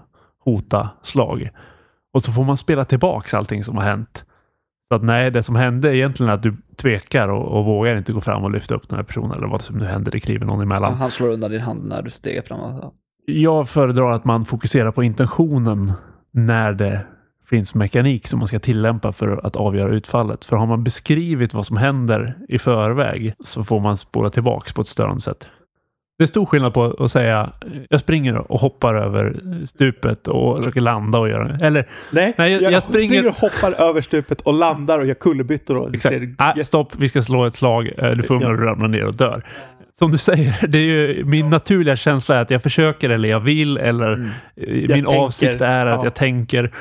hota-slag. 0.46 1.50
Och 2.14 2.24
så 2.24 2.32
får 2.32 2.44
man 2.44 2.58
spela 2.58 2.86
tillbaks 2.86 3.34
allting 3.34 3.64
som 3.64 3.78
har 3.78 3.84
hänt. 3.84 4.26
Så 4.90 4.96
att 4.96 5.04
nej, 5.04 5.32
det 5.32 5.44
som 5.44 5.56
hände 5.56 5.90
är 5.90 5.94
egentligen 5.94 6.34
att 6.34 6.44
du 6.44 6.58
tvekar 6.76 7.28
och, 7.28 7.58
och 7.58 7.66
vågar 7.66 7.98
inte 7.98 8.14
gå 8.14 8.22
fram 8.22 8.44
och 8.44 8.52
lyfta 8.52 8.76
upp 8.76 8.90
den 8.90 8.96
här 8.96 9.04
personen 9.04 9.32
eller 9.32 9.48
vad 9.48 9.62
som 9.62 9.78
nu 9.78 9.86
händer. 9.86 10.12
Det 10.12 10.20
kliver 10.20 10.46
någon 10.46 10.62
emellan. 10.62 10.94
Han 10.94 11.12
slår 11.12 11.30
undan 11.30 11.52
din 11.52 11.62
hand 11.62 11.86
när 11.86 12.02
du 12.02 12.10
stegar 12.10 12.42
fram. 12.42 12.60
Jag 13.26 13.70
föredrar 13.70 14.12
att 14.12 14.26
man 14.26 14.46
fokuserar 14.46 14.92
på 14.92 15.04
intentionen 15.04 15.92
när 16.32 16.74
det 16.74 17.06
finns 17.50 17.76
mekanik 17.76 18.28
som 18.28 18.40
man 18.40 18.48
ska 18.48 18.60
tillämpa 18.60 19.12
för 19.12 19.46
att 19.46 19.56
avgöra 19.56 19.94
utfallet. 19.94 20.46
För 20.46 20.56
har 20.56 20.68
man 20.68 20.84
beskrivit 20.84 21.54
vad 21.54 21.66
som 21.66 21.78
händer 21.78 22.38
i 22.48 22.60
förväg 22.60 23.34
så 23.40 23.64
får 23.64 23.80
man 23.80 23.98
spåra 23.98 24.30
tillbaks 24.30 24.74
på 24.74 24.82
ett 24.82 24.88
störande 24.88 25.22
sätt. 25.22 25.50
Det 26.20 26.24
är 26.24 26.28
stor 26.28 26.46
skillnad 26.46 26.74
på 26.74 26.96
att 27.00 27.12
säga 27.12 27.52
jag 27.90 28.00
springer 28.00 28.52
och 28.52 28.60
hoppar 28.60 28.96
över 28.96 29.36
stupet 29.66 30.28
och 30.28 30.58
försöker 30.58 30.82
landa 30.82 31.20
och 31.20 31.30
göra 31.30 31.58
Eller 31.62 31.86
nej, 32.12 32.34
nej 32.38 32.52
jag, 32.52 32.62
jag, 32.62 32.72
jag 32.72 32.84
springer... 32.84 33.08
springer... 33.08 33.28
och 33.28 33.36
hoppar 33.36 33.72
över 33.72 34.02
stupet 34.02 34.42
och 34.42 34.54
landar 34.54 35.00
och 35.00 35.06
gör 35.06 35.14
kullerbyttor. 35.14 35.78
Och 35.78 35.96
Exakt. 35.96 36.16
Ser... 36.16 36.36
Ah, 36.38 36.54
stopp, 36.64 36.96
vi 36.98 37.10
ska 37.10 37.24
slå 37.24 37.46
ett 37.46 37.56
slag. 37.56 37.92
Eh, 37.98 38.12
du 38.12 38.24
ja. 38.30 38.38
du 38.40 38.66
ramlar 38.66 38.88
ner 38.88 39.06
och 39.06 39.16
dör. 39.16 39.44
Som 40.00 40.12
du 40.12 40.18
säger, 40.18 40.68
det 40.68 40.78
är 40.78 40.86
ju 40.86 41.26
min 41.26 41.50
naturliga 41.50 41.96
känsla 41.96 42.36
är 42.36 42.42
att 42.42 42.52
jag 42.52 42.64
försöker 42.64 43.10
eller 43.10 43.30
jag 43.30 43.40
vill 43.40 43.78
eller 43.78 44.14
mm. 44.14 44.30
min 44.56 44.88
tänker, 44.88 45.18
avsikt 45.18 45.62
är 45.62 45.86
att 45.86 46.00
ja. 46.00 46.04
jag 46.04 46.16
tänker. 46.16 46.72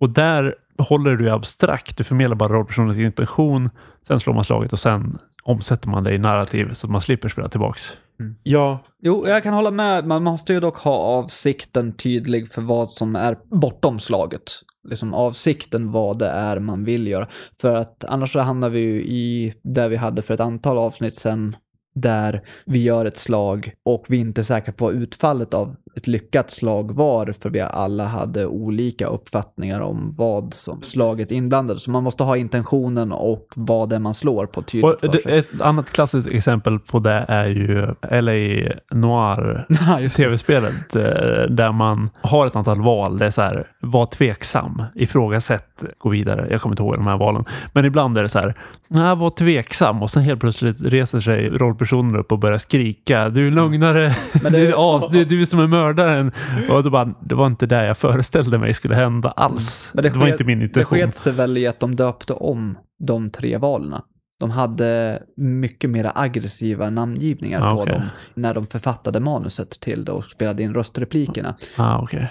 Och 0.00 0.10
där 0.10 0.54
håller 0.78 1.16
du 1.16 1.30
abstrakt. 1.30 1.96
Du 1.96 2.04
förmedlar 2.04 2.36
bara 2.36 2.52
rollpersonens 2.52 2.98
intention. 2.98 3.70
Sen 4.06 4.20
slår 4.20 4.34
man 4.34 4.44
slaget 4.44 4.72
och 4.72 4.80
sen 4.80 5.18
omsätter 5.42 5.88
man 5.88 6.04
det 6.04 6.14
i 6.14 6.18
narrativ 6.18 6.70
så 6.72 6.86
att 6.86 6.90
man 6.90 7.00
slipper 7.00 7.28
spela 7.28 7.48
tillbaks. 7.48 7.92
Mm. 8.20 8.36
Ja. 8.42 8.78
Jo, 9.02 9.28
jag 9.28 9.42
kan 9.42 9.54
hålla 9.54 9.70
med. 9.70 10.06
Man 10.06 10.22
måste 10.22 10.52
ju 10.52 10.60
dock 10.60 10.76
ha 10.76 10.96
avsikten 10.96 11.92
tydlig 11.96 12.48
för 12.52 12.62
vad 12.62 12.90
som 12.90 13.16
är 13.16 13.38
bortom 13.50 13.98
slaget. 13.98 14.52
Liksom 14.88 15.14
avsikten 15.14 15.92
vad 15.92 16.18
det 16.18 16.28
är 16.28 16.58
man 16.58 16.84
vill 16.84 17.08
göra. 17.08 17.28
För 17.60 17.74
att 17.74 18.04
annars 18.04 18.32
så 18.32 18.40
hamnar 18.40 18.68
vi 18.68 18.80
ju 18.80 19.02
i 19.02 19.54
det 19.62 19.88
vi 19.88 19.96
hade 19.96 20.22
för 20.22 20.34
ett 20.34 20.40
antal 20.40 20.78
avsnitt 20.78 21.14
sen 21.14 21.56
där 21.94 22.42
vi 22.66 22.82
gör 22.82 23.04
ett 23.04 23.16
slag 23.16 23.74
och 23.84 24.04
vi 24.08 24.16
inte 24.16 24.40
är 24.40 24.42
säkra 24.42 24.72
på 24.72 24.92
utfallet 24.92 25.54
av 25.54 25.76
ett 25.96 26.06
lyckat 26.06 26.50
slag 26.50 26.92
var 26.92 27.34
för 27.40 27.50
vi 27.50 27.60
alla 27.60 28.04
hade 28.04 28.46
olika 28.46 29.06
uppfattningar 29.06 29.80
om 29.80 30.12
vad 30.18 30.54
som 30.54 30.82
slaget 30.82 31.30
inblandade. 31.30 31.80
Så 31.80 31.90
man 31.90 32.02
måste 32.02 32.22
ha 32.22 32.36
intentionen 32.36 33.12
och 33.12 33.48
vad 33.54 33.88
det 33.88 33.96
är 33.96 34.00
man 34.00 34.14
slår 34.14 34.46
på 34.46 34.62
tydligt 34.62 35.00
för 35.00 35.18
sig. 35.18 35.38
Ett 35.38 35.60
annat 35.60 35.90
klassiskt 35.90 36.30
exempel 36.30 36.78
på 36.78 36.98
det 36.98 37.24
är 37.28 37.46
ju 37.46 37.86
LA 38.20 38.70
Noir 38.90 39.66
tv-spelet 40.16 40.96
eh, 40.96 41.02
där 41.50 41.72
man 41.72 42.10
har 42.20 42.46
ett 42.46 42.56
antal 42.56 42.82
val. 42.82 43.18
Det 43.18 43.26
är 43.26 43.30
så 43.30 43.42
här, 43.42 43.66
var 43.80 44.06
tveksam, 44.06 44.82
ifrågasätt, 44.94 45.84
gå 45.98 46.08
vidare. 46.08 46.48
Jag 46.50 46.60
kommer 46.60 46.72
inte 46.72 46.82
ihåg 46.82 46.94
de 46.94 47.06
här 47.06 47.18
valen. 47.18 47.44
Men 47.72 47.84
ibland 47.84 48.18
är 48.18 48.22
det 48.22 48.28
så 48.28 48.38
här, 48.38 48.54
nej, 48.88 49.16
var 49.16 49.30
tveksam 49.30 50.02
och 50.02 50.10
sen 50.10 50.22
helt 50.22 50.40
plötsligt 50.40 50.82
reser 50.82 51.20
sig 51.20 51.48
rollpersoner 51.50 52.18
upp 52.18 52.32
och 52.32 52.38
börjar 52.38 52.58
skrika. 52.58 53.28
Du 53.28 53.46
är 53.46 53.50
lögnare, 53.50 54.10
Men 54.42 54.52
det 54.52 54.58
är, 54.58 54.96
as, 54.96 55.08
det 55.12 55.20
är 55.20 55.24
du 55.24 55.46
som 55.46 55.60
är 55.60 55.66
mördaren. 55.84 56.32
Och 56.70 56.82
då 56.82 56.90
bara, 56.90 57.14
det 57.20 57.34
var 57.34 57.46
inte 57.46 57.66
det 57.66 57.84
jag 57.84 57.98
föreställde 57.98 58.58
mig 58.58 58.74
skulle 58.74 58.94
hända 58.94 59.28
alls. 59.28 59.90
Men 59.92 60.02
det, 60.02 60.10
det 60.10 60.18
var 60.18 60.28
inte 60.28 60.44
min 60.44 60.62
intention. 60.62 60.98
Det 60.98 61.04
sket 61.04 61.16
sig 61.16 61.32
väl 61.32 61.58
i 61.58 61.66
att 61.66 61.80
de 61.80 61.96
döpte 61.96 62.32
om 62.32 62.78
de 62.98 63.30
tre 63.30 63.56
valen. 63.58 64.00
De 64.38 64.50
hade 64.50 65.22
mycket 65.36 65.90
mer 65.90 66.12
aggressiva 66.14 66.90
namngivningar 66.90 67.66
ah, 67.66 67.70
på 67.70 67.82
okay. 67.82 67.94
dem 67.94 68.08
när 68.34 68.54
de 68.54 68.66
författade 68.66 69.20
manuset 69.20 69.80
till 69.80 70.04
det 70.04 70.12
och 70.12 70.24
spelade 70.24 70.62
in 70.62 70.74
röstreplikerna. 70.74 71.56
Ah, 71.78 72.02
okay. 72.02 72.26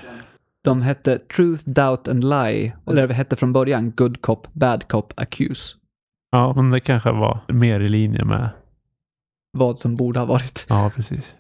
De 0.64 0.82
hette 0.82 1.18
Truth, 1.18 1.70
Doubt 1.70 2.08
and 2.08 2.24
Lie 2.24 2.74
och 2.86 2.96
det 2.96 3.14
hette 3.14 3.36
från 3.36 3.54
början 3.54 3.92
Good 3.92 4.22
Cop, 4.22 4.48
Bad 4.54 4.88
Cop, 4.88 5.14
Accuse. 5.16 5.78
Ja, 6.32 6.54
men 6.56 6.72
det 6.72 6.80
kanske 6.80 7.12
var 7.12 7.40
mer 7.48 7.80
i 7.80 7.90
linje 7.90 8.26
med 8.26 8.50
vad 9.58 9.80
som 9.80 9.96
borde 9.96 10.20
ha 10.20 10.26
varit. 10.26 10.66
Ja, 10.70 10.92
precis. 10.96 11.36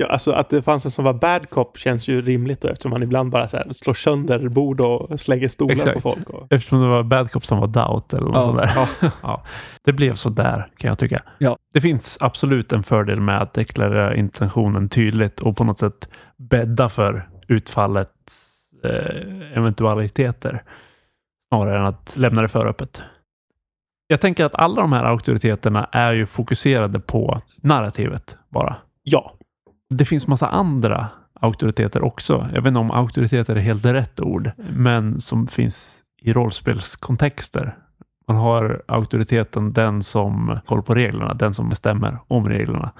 Ja, 0.00 0.06
alltså 0.06 0.32
att 0.32 0.50
det 0.50 0.62
fanns 0.62 0.84
en 0.84 0.90
som 0.90 1.04
var 1.04 1.12
bad 1.12 1.50
cop 1.50 1.78
känns 1.78 2.08
ju 2.08 2.22
rimligt 2.22 2.60
då 2.60 2.68
eftersom 2.68 2.90
man 2.90 3.02
ibland 3.02 3.30
bara 3.30 3.48
så 3.48 3.56
här 3.56 3.72
slår 3.72 3.94
sönder 3.94 4.48
bord 4.48 4.80
och 4.80 5.20
slänger 5.20 5.48
stolar 5.48 5.74
Exakt. 5.74 5.94
på 5.94 6.00
folk. 6.00 6.30
Och... 6.30 6.46
Eftersom 6.50 6.80
det 6.80 6.88
var 6.88 7.02
bad 7.02 7.30
cop 7.32 7.46
som 7.46 7.58
var 7.58 7.66
doubt 7.66 8.14
eller 8.14 8.26
något 8.26 8.34
ja, 8.34 8.42
sånt 8.42 8.58
där. 8.58 8.72
Ja. 8.74 9.10
ja. 9.22 9.44
Det 9.84 9.92
blev 9.92 10.14
så 10.14 10.28
där 10.28 10.70
kan 10.76 10.88
jag 10.88 10.98
tycka. 10.98 11.22
Ja. 11.38 11.56
Det 11.72 11.80
finns 11.80 12.18
absolut 12.20 12.72
en 12.72 12.82
fördel 12.82 13.20
med 13.20 13.42
att 13.42 13.54
deklarera 13.54 14.16
intentionen 14.16 14.88
tydligt 14.88 15.40
och 15.40 15.56
på 15.56 15.64
något 15.64 15.78
sätt 15.78 16.08
bädda 16.36 16.88
för 16.88 17.28
utfallets 17.48 18.56
eh, 18.84 19.58
eventualiteter 19.58 20.62
snarare 21.48 21.78
än 21.78 21.84
att 21.84 22.16
lämna 22.16 22.42
det 22.42 22.48
för 22.48 22.66
öppet. 22.66 23.02
Jag 24.06 24.20
tänker 24.20 24.44
att 24.44 24.54
alla 24.54 24.80
de 24.80 24.92
här 24.92 25.04
auktoriteterna 25.04 25.88
är 25.92 26.12
ju 26.12 26.26
fokuserade 26.26 27.00
på 27.00 27.40
narrativet 27.62 28.36
bara. 28.48 28.76
Ja. 29.02 29.34
Det 29.94 30.04
finns 30.04 30.26
massa 30.26 30.48
andra 30.48 31.08
auktoriteter 31.40 32.04
också. 32.04 32.48
Jag 32.54 32.62
vet 32.62 32.68
inte 32.68 32.80
om 32.80 32.90
auktoriteter 32.90 33.56
är 33.56 33.60
helt 33.60 33.84
rätt 33.84 34.20
ord, 34.20 34.50
men 34.72 35.20
som 35.20 35.46
finns 35.46 36.02
i 36.22 36.32
rollspelskontexter. 36.32 37.76
Man 38.28 38.36
har 38.36 38.82
auktoriteten 38.88 39.72
den 39.72 40.02
som 40.02 40.58
kollar 40.66 40.82
på 40.82 40.94
reglerna, 40.94 41.34
den 41.34 41.54
som 41.54 41.68
bestämmer 41.68 42.18
om 42.28 42.48
reglerna. 42.48 42.90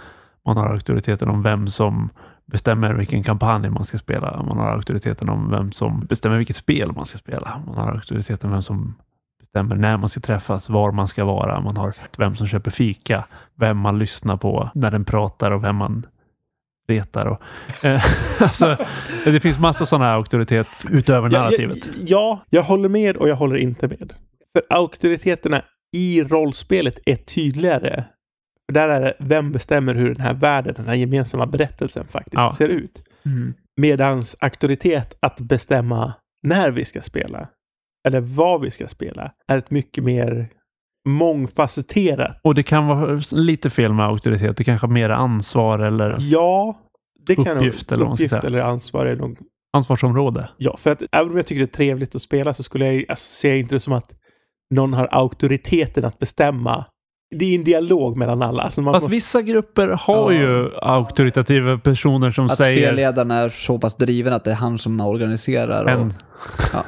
Man 0.46 0.56
har 0.56 0.66
auktoriteten 0.66 1.28
om 1.28 1.42
vem 1.42 1.66
som 1.66 2.10
bestämmer 2.46 2.94
vilken 2.94 3.22
kampanj 3.22 3.70
man 3.70 3.84
ska 3.84 3.98
spela. 3.98 4.42
Man 4.42 4.58
har 4.58 4.68
auktoriteten 4.68 5.28
om 5.28 5.50
vem 5.50 5.72
som 5.72 6.00
bestämmer 6.00 6.38
vilket 6.38 6.56
spel 6.56 6.92
man 6.92 7.06
ska 7.06 7.18
spela. 7.18 7.62
Man 7.66 7.76
har 7.76 7.88
auktoriteten 7.92 8.50
om 8.50 8.52
vem 8.52 8.62
som 8.62 8.94
bestämmer 9.40 9.76
när 9.76 9.96
man 9.96 10.08
ska 10.08 10.20
träffas, 10.20 10.68
var 10.68 10.92
man 10.92 11.08
ska 11.08 11.24
vara. 11.24 11.60
Man 11.60 11.76
har 11.76 11.94
vem 12.18 12.36
som 12.36 12.46
köper 12.46 12.70
fika, 12.70 13.24
vem 13.54 13.78
man 13.78 13.98
lyssnar 13.98 14.36
på 14.36 14.70
när 14.74 14.90
den 14.90 15.04
pratar 15.04 15.50
och 15.50 15.64
vem 15.64 15.76
man 15.76 16.06
retar. 16.90 17.26
Och, 17.26 17.42
eh, 17.84 18.04
alltså, 18.38 18.76
det 19.24 19.40
finns 19.40 19.58
massa 19.58 19.86
sådana 19.86 20.12
auktoritet 20.12 20.66
utöver 20.90 21.30
narrativet. 21.30 21.78
Ja, 21.86 21.92
ja, 21.92 22.06
ja, 22.06 22.40
jag 22.50 22.62
håller 22.62 22.88
med 22.88 23.16
och 23.16 23.28
jag 23.28 23.36
håller 23.36 23.56
inte 23.56 23.88
med. 23.88 24.12
För 24.52 24.76
auktoriteterna 24.76 25.64
i 25.96 26.22
rollspelet 26.22 26.98
är 27.06 27.16
tydligare. 27.16 28.04
För 28.68 28.74
där 28.74 28.88
är 28.88 29.00
det 29.00 29.14
vem 29.18 29.52
bestämmer 29.52 29.94
hur 29.94 30.14
den 30.14 30.24
här 30.24 30.34
världen, 30.34 30.74
den 30.76 30.86
här 30.86 30.94
gemensamma 30.94 31.46
berättelsen 31.46 32.06
faktiskt 32.06 32.34
ja. 32.34 32.54
ser 32.58 32.68
ut. 32.68 33.02
Mm. 33.26 33.54
Medans 33.80 34.36
auktoritet 34.38 35.14
att 35.20 35.40
bestämma 35.40 36.12
när 36.42 36.70
vi 36.70 36.84
ska 36.84 37.00
spela 37.00 37.48
eller 38.08 38.20
vad 38.20 38.60
vi 38.60 38.70
ska 38.70 38.88
spela, 38.88 39.32
är 39.48 39.58
ett 39.58 39.70
mycket 39.70 40.04
mer 40.04 40.48
mångfacetterat. 41.08 42.40
Och 42.42 42.54
det 42.54 42.62
kan 42.62 42.86
vara 42.86 43.20
lite 43.32 43.70
fel 43.70 43.92
med 43.92 44.06
auktoritet. 44.06 44.56
Det 44.56 44.64
kanske 44.64 44.86
är 44.86 44.88
mer 44.88 45.10
ansvar 45.10 45.78
eller 45.78 46.16
ja, 46.20 46.78
det 47.26 47.34
kan 47.34 47.56
uppgift, 47.56 47.90
nog, 47.90 48.00
eller, 48.00 48.12
uppgift 48.12 48.32
eller 48.32 48.58
ansvar. 48.58 49.06
Är 49.06 49.16
nog... 49.16 49.38
Ansvarsområde. 49.72 50.48
Ja, 50.56 50.76
för 50.76 50.90
att 50.90 51.02
även 51.12 51.30
om 51.30 51.36
jag 51.36 51.46
tycker 51.46 51.58
det 51.60 51.64
är 51.64 51.76
trevligt 51.76 52.14
att 52.14 52.22
spela 52.22 52.54
så 52.54 52.62
skulle 52.62 52.92
jag 52.92 53.04
alltså, 53.08 53.28
se 53.32 53.58
inte 53.58 53.74
det 53.74 53.80
som 53.80 53.92
att 53.92 54.12
någon 54.74 54.92
har 54.92 55.08
auktoriteten 55.12 56.04
att 56.04 56.18
bestämma 56.18 56.84
det 57.36 57.44
är 57.44 57.58
en 57.58 57.64
dialog 57.64 58.16
mellan 58.16 58.42
alla. 58.42 58.62
Alltså 58.62 58.82
man 58.82 58.94
Fast 58.94 59.04
måste... 59.04 59.14
vissa 59.14 59.42
grupper 59.42 59.88
har 59.88 60.32
ja. 60.32 60.40
ju 60.40 60.70
auktoritativa 60.82 61.78
personer 61.78 62.30
som 62.30 62.46
att 62.46 62.56
säger... 62.56 62.82
Att 62.82 62.92
spelledaren 62.92 63.30
är 63.30 63.48
så 63.48 63.78
pass 63.78 63.96
driven 63.96 64.32
att 64.32 64.44
det 64.44 64.50
är 64.50 64.54
han 64.54 64.78
som 64.78 65.00
organiserar. 65.00 65.84
Och... 65.84 65.90
En... 65.90 66.12
Ja. 66.72 66.84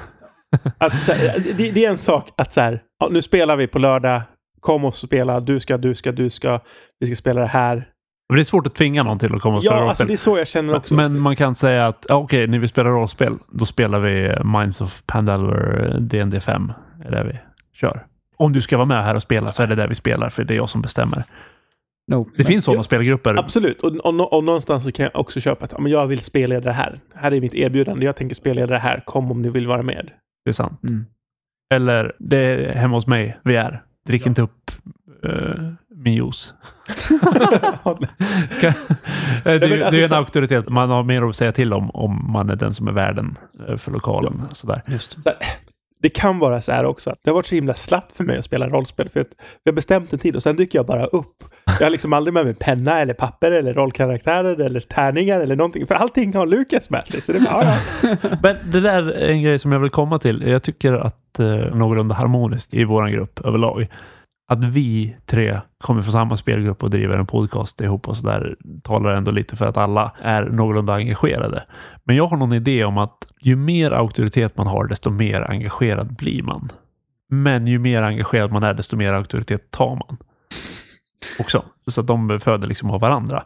Alltså, 0.79 1.13
här, 1.13 1.39
det, 1.57 1.71
det, 1.71 1.85
är 1.85 1.91
en 1.91 1.99
sak 1.99 2.29
att 2.37 2.53
så 2.53 2.61
här, 2.61 2.83
ja, 3.01 3.09
nu 3.11 3.23
spelar 3.23 3.57
vi 3.57 3.67
på 3.67 3.79
lördag, 3.79 4.23
kom 4.61 4.85
och 4.85 4.95
spela, 4.95 5.41
du 5.41 5.61
ska, 5.61 5.79
du 5.79 5.95
ska, 5.95 6.13
du 6.13 6.31
ska, 6.31 6.61
vi 7.01 7.07
ska 7.07 7.17
spela 7.17 7.41
det 7.41 7.47
här. 7.47 7.89
Men 8.29 8.37
det 8.37 8.43
är 8.43 8.45
svårt 8.45 8.67
att 8.67 8.75
tvinga 8.75 9.03
någon 9.03 9.19
till 9.19 9.35
att 9.35 9.41
komma 9.41 9.57
och 9.57 9.63
spela 9.63 9.77
ja, 9.77 9.83
rollspel. 9.83 9.87
Ja, 9.87 9.91
alltså 9.91 10.05
det 10.05 10.13
är 10.13 10.35
så 10.35 10.39
jag 10.39 10.49
känner 10.49 10.77
också. 10.77 10.95
Men 10.95 11.19
man 11.19 11.37
kan 11.37 11.55
säga 11.55 11.87
att 11.87 12.05
okej, 12.05 12.17
okay, 12.17 12.47
när 12.47 12.59
vi 12.59 12.69
spelar 12.69 12.91
rollspel, 12.91 13.39
då 13.49 13.65
spelar 13.65 14.01
vi 14.01 14.35
Minds 14.45 14.81
of 14.81 15.03
Pandalver 15.07 15.97
DND 16.01 16.43
5. 16.43 16.73
är 17.05 17.11
det 17.11 17.25
vi 17.25 17.39
kör. 17.75 18.07
Om 18.37 18.53
du 18.53 18.61
ska 18.61 18.77
vara 18.77 18.87
med 18.87 19.05
här 19.05 19.15
och 19.15 19.23
spela 19.23 19.53
så 19.53 19.63
är 19.63 19.67
det 19.67 19.75
det 19.75 19.87
vi 19.87 19.95
spelar, 19.95 20.31
för 20.31 20.45
det 20.45 20.55
är 20.55 20.57
jag 20.57 20.69
som 20.69 20.83
bestämmer. 20.83 21.25
No, 22.07 22.29
det 22.37 22.45
finns 22.45 22.65
sådana 22.65 22.83
spelgrupper. 22.83 23.39
Absolut, 23.39 23.83
och, 23.83 23.97
och, 23.97 24.33
och, 24.33 24.45
någonstans 24.45 24.85
så 24.85 24.93
kan 24.93 25.05
jag 25.05 25.21
också 25.21 25.41
köpa 25.41 25.65
att 25.65 25.89
jag 25.91 26.07
vill 26.07 26.21
spela 26.21 26.61
det 26.61 26.73
här. 26.73 27.01
Här 27.15 27.33
är 27.33 27.41
mitt 27.41 27.55
erbjudande, 27.55 28.07
jag 28.07 28.17
tänker 28.17 28.35
spela 28.35 28.67
det 28.67 28.79
här, 28.79 29.03
kom 29.07 29.31
om 29.31 29.43
ni 29.43 29.49
vill 29.49 29.67
vara 29.67 29.83
med. 29.83 30.11
Det 30.45 30.51
är 30.51 30.53
sant. 30.53 30.83
Mm. 30.83 31.07
Eller 31.75 32.13
det 32.19 32.37
är 32.37 32.75
hemma 32.75 32.97
hos 32.97 33.07
mig 33.07 33.39
vi 33.45 33.57
är. 33.57 33.83
Drick 34.07 34.23
ja. 34.27 34.29
inte 34.29 34.43
upp 34.43 34.71
uh, 35.27 35.73
min 35.95 36.15
juice. 36.15 36.55
det, 39.45 39.59
det, 39.59 39.59
det 39.59 39.87
alltså 39.87 40.01
är 40.01 40.03
en 40.03 40.09
så- 40.09 40.15
auktoritet. 40.15 40.69
Man 40.69 40.91
har 40.91 41.03
mer 41.03 41.23
att 41.23 41.37
säga 41.37 41.53
till 41.53 41.73
om 41.73 41.91
om 41.91 42.33
man 42.33 42.51
är 42.51 42.57
den 42.57 42.75
som 42.75 42.89
är 42.89 42.93
värden 42.93 43.39
eh, 43.69 43.77
för 43.77 43.91
lokalen. 43.91 44.43
Sådär. 44.53 44.83
Just 44.87 45.23
Så 45.23 45.31
det 46.03 46.09
kan 46.09 46.39
vara 46.39 46.61
så 46.61 46.73
här 46.73 46.85
också 46.85 47.11
att 47.11 47.19
det 47.23 47.31
har 47.31 47.35
varit 47.35 47.47
så 47.47 47.55
himla 47.55 47.75
slappt 47.75 48.17
för 48.17 48.25
mig 48.25 48.39
att 48.39 48.45
spela 48.45 48.69
rollspel. 48.69 49.09
För 49.09 49.21
att 49.21 49.31
vi 49.65 49.71
har 49.71 49.73
bestämt 49.73 50.13
en 50.13 50.19
tid 50.19 50.37
och 50.37 50.43
sen 50.43 50.57
dyker 50.57 50.79
jag 50.79 50.87
bara 50.87 51.07
upp. 51.07 51.45
Jag 51.79 51.87
har 51.87 51.91
liksom 51.91 52.13
aldrig 52.13 52.35
med 52.35 52.45
mig 52.45 52.55
penna 52.55 53.01
eller 53.01 53.15
papper 53.15 53.51
eller 53.51 53.73
rollkaraktärer 53.73 54.61
eller 54.61 54.81
tärningar 54.81 55.41
eller 55.41 55.57
någonting. 55.57 55.87
För 55.87 55.95
allting 55.95 56.35
har 56.35 56.47
Lukas 56.47 56.91
med 56.91 57.09
sig. 57.09 57.21
Så 57.21 57.33
det 57.33 57.41
bara, 57.41 57.65
ja, 57.65 57.79
ja. 58.03 58.17
Men 58.43 58.57
det 58.73 58.81
där 58.81 59.03
är 59.03 59.29
en 59.29 59.43
grej 59.43 59.59
som 59.59 59.73
jag 59.73 59.81
vill 59.81 59.91
komma 59.91 60.19
till. 60.19 60.43
Jag 60.47 60.63
tycker 60.63 60.93
att 60.93 61.39
eh, 61.39 61.47
någorlunda 61.47 62.15
harmoniskt 62.15 62.75
i 62.75 62.85
vår 62.85 63.07
grupp 63.07 63.41
överlag. 63.45 63.87
Att 64.53 64.65
vi 64.65 65.17
tre 65.27 65.61
kommer 65.81 66.03
från 66.03 66.13
samma 66.13 66.37
spelgrupp 66.37 66.83
och 66.83 66.91
driver 66.91 67.19
en 67.19 67.27
podcast 67.27 67.81
ihop 67.81 68.09
och 68.09 68.17
så 68.17 68.27
där 68.27 68.57
talar 68.83 69.11
ändå 69.11 69.31
lite 69.31 69.57
för 69.57 69.67
att 69.67 69.77
alla 69.77 70.13
är 70.23 70.45
någorlunda 70.45 70.95
engagerade. 70.95 71.65
Men 72.05 72.17
jag 72.17 72.27
har 72.27 72.37
någon 72.37 72.53
idé 72.53 72.85
om 72.85 72.99
att 72.99 73.27
ju 73.41 73.57
mer 73.57 73.91
auktoritet 73.91 74.57
man 74.57 74.67
har, 74.67 74.87
desto 74.87 75.11
mer 75.11 75.41
engagerad 75.51 76.17
blir 76.17 76.43
man. 76.43 76.69
Men 77.29 77.67
ju 77.67 77.79
mer 77.79 78.03
engagerad 78.03 78.53
man 78.53 78.63
är, 78.63 78.75
desto 78.75 78.97
mer 78.97 79.13
auktoritet 79.13 79.71
tar 79.71 79.95
man. 79.95 80.17
Också. 81.39 81.65
Så 81.87 82.01
att 82.01 82.07
de 82.07 82.41
föder 82.41 82.69
liksom 82.69 82.91
av 82.91 83.01
varandra. 83.01 83.45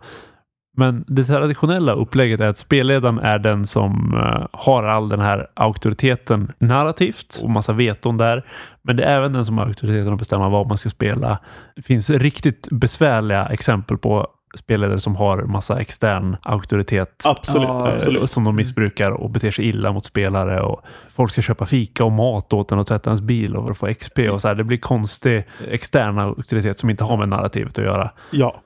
Men 0.78 1.04
det 1.06 1.24
traditionella 1.24 1.92
upplägget 1.92 2.40
är 2.40 2.46
att 2.46 2.58
spelledaren 2.58 3.18
är 3.18 3.38
den 3.38 3.66
som 3.66 4.14
eh, 4.14 4.46
har 4.52 4.84
all 4.84 5.08
den 5.08 5.20
här 5.20 5.46
auktoriteten 5.54 6.52
narrativt 6.58 7.38
och 7.42 7.50
massa 7.50 7.72
veton 7.72 8.16
där. 8.16 8.46
Men 8.82 8.96
det 8.96 9.04
är 9.04 9.16
även 9.16 9.32
den 9.32 9.44
som 9.44 9.58
har 9.58 9.66
auktoriteten 9.66 10.12
att 10.12 10.18
bestämma 10.18 10.48
vad 10.48 10.68
man 10.68 10.78
ska 10.78 10.88
spela. 10.88 11.38
Det 11.76 11.82
finns 11.82 12.10
riktigt 12.10 12.68
besvärliga 12.70 13.46
exempel 13.46 13.98
på 13.98 14.26
spelledare 14.56 15.00
som 15.00 15.16
har 15.16 15.42
massa 15.42 15.80
extern 15.80 16.36
auktoritet. 16.42 17.22
Absolut, 17.24 17.68
eh, 17.68 17.76
absolut. 17.76 18.30
Som 18.30 18.44
de 18.44 18.56
missbrukar 18.56 19.10
och 19.10 19.30
beter 19.30 19.50
sig 19.50 19.64
illa 19.68 19.92
mot 19.92 20.04
spelare. 20.04 20.60
Och 20.60 20.82
folk 21.14 21.32
ska 21.32 21.42
köpa 21.42 21.66
fika 21.66 22.04
och 22.04 22.12
mat 22.12 22.52
åt 22.52 22.72
en 22.72 22.78
och 22.78 22.86
tvätta 22.86 23.10
ens 23.10 23.20
bil 23.20 23.56
och 23.56 23.76
få 23.76 23.94
XP. 23.94 24.18
och 24.18 24.40
så 24.40 24.48
här. 24.48 24.54
Det 24.54 24.64
blir 24.64 24.78
konstig 24.78 25.44
extern 25.70 26.18
auktoritet 26.18 26.78
som 26.78 26.90
inte 26.90 27.04
har 27.04 27.16
med 27.16 27.28
narrativet 27.28 27.78
att 27.78 27.84
göra. 27.84 28.10
Ja, 28.30 28.62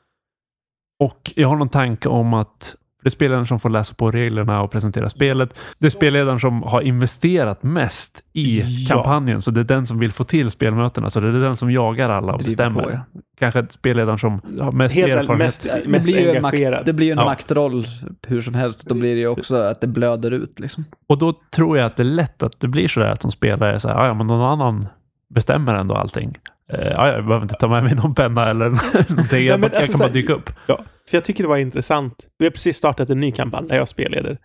Och 1.01 1.33
jag 1.37 1.49
har 1.49 1.57
någon 1.57 1.69
tanke 1.69 2.09
om 2.09 2.35
att 2.35 2.75
det 3.03 3.09
är 3.09 3.11
spelledaren 3.11 3.47
som 3.47 3.61
får 3.61 3.71
läsa 3.71 3.95
på 3.95 4.11
reglerna 4.11 4.63
och 4.63 4.71
presentera 4.71 5.09
spelet. 5.09 5.55
Det 5.79 5.87
är 5.87 5.91
spelledaren 5.91 6.41
som 6.41 6.63
har 6.63 6.81
investerat 6.83 7.63
mest 7.63 8.23
i 8.33 8.61
Ja. 8.61 8.95
kampanjen, 8.95 9.41
så 9.41 9.51
det 9.51 9.61
är 9.61 9.65
den 9.65 9.87
som 9.87 9.99
vill 9.99 10.13
få 10.13 10.25
till 10.25 10.51
spelmötena. 10.51 11.11
Så 11.11 11.21
det 11.21 11.29
är 11.29 11.33
den 11.33 11.57
som 11.57 11.71
jagar 11.71 12.11
alla 12.11 12.33
och 12.33 12.39
Driver 12.39 12.51
bestämmer. 12.51 12.83
på, 12.83 12.91
ja. 12.91 12.99
Kanske 13.39 13.67
spelledaren 13.71 14.19
som 14.19 14.41
har 14.61 14.73
mest 14.73 14.95
helt 14.97 15.13
erfarenhet. 15.13 15.39
mest, 15.47 15.63
Det 15.63 15.89
mest 15.89 16.05
blir 16.05 16.19
ju 16.21 16.31
en, 16.31 16.37
engagerad. 16.37 16.73
makt, 16.73 16.87
det 16.87 16.93
blir 16.93 17.07
ju 17.07 17.13
en 17.13 17.19
Ja. 17.19 17.25
maktroll 17.25 17.85
hur 18.27 18.43
som 18.43 18.55
helst. 18.55 18.89
Då 18.89 18.95
blir 18.95 19.15
det 19.15 19.21
ju 19.21 19.29
också 19.29 19.55
att 19.57 19.81
det 19.81 19.87
blöder 19.87 20.31
ut 20.31 20.61
liksom. 20.61 20.85
Och 21.07 21.19
då 21.19 21.33
tror 21.55 21.79
jag 21.79 21.87
att 21.87 21.97
det 21.97 22.03
är 22.03 22.05
lätt 22.05 22.43
att 22.43 22.61
det 22.61 22.69
blir 22.69 22.89
så 22.89 23.01
där 23.01 23.09
att 23.09 23.23
som 23.23 23.31
spelare 23.31 23.81
så 23.81 23.89
här, 23.89 23.97
"Ah, 23.97 24.07
ja 24.07 24.15
men 24.15 24.27
någon 24.27 24.43
annan 24.61 24.89
bestämmer 25.35 25.75
ändå 25.75 25.95
allting. 25.95 26.39
Eh, 26.73 26.89
ja, 26.89 27.09
jag 27.13 27.25
behöver 27.27 27.43
inte 27.45 27.55
ta 27.55 27.69
med 27.69 27.85
mig 27.85 27.95
någon 27.95 28.15
penna 28.15 28.51
eller 28.51 28.71
någonting. 29.11 29.47
Jag, 29.47 29.59
jag 29.59 29.65
alltså 29.65 29.81
kan 29.81 29.93
så 29.93 29.99
bara 29.99 30.07
här- 30.07 30.13
dyka 30.15 30.33
upp. 30.33 30.51
Ja, 30.67 30.85
för 31.11 31.17
jag 31.17 31.25
tycker 31.25 31.45
det 31.45 31.49
var 31.49 31.57
intressant. 31.57 32.27
Vi 32.39 32.47
har 32.47 32.51
precis 32.51 32.77
startat 32.77 33.11
en 33.11 33.21
ny 33.21 33.33
kampanj 33.33 33.69
där 33.69 33.77
jag 33.77 33.89
spelleder. 33.89 34.39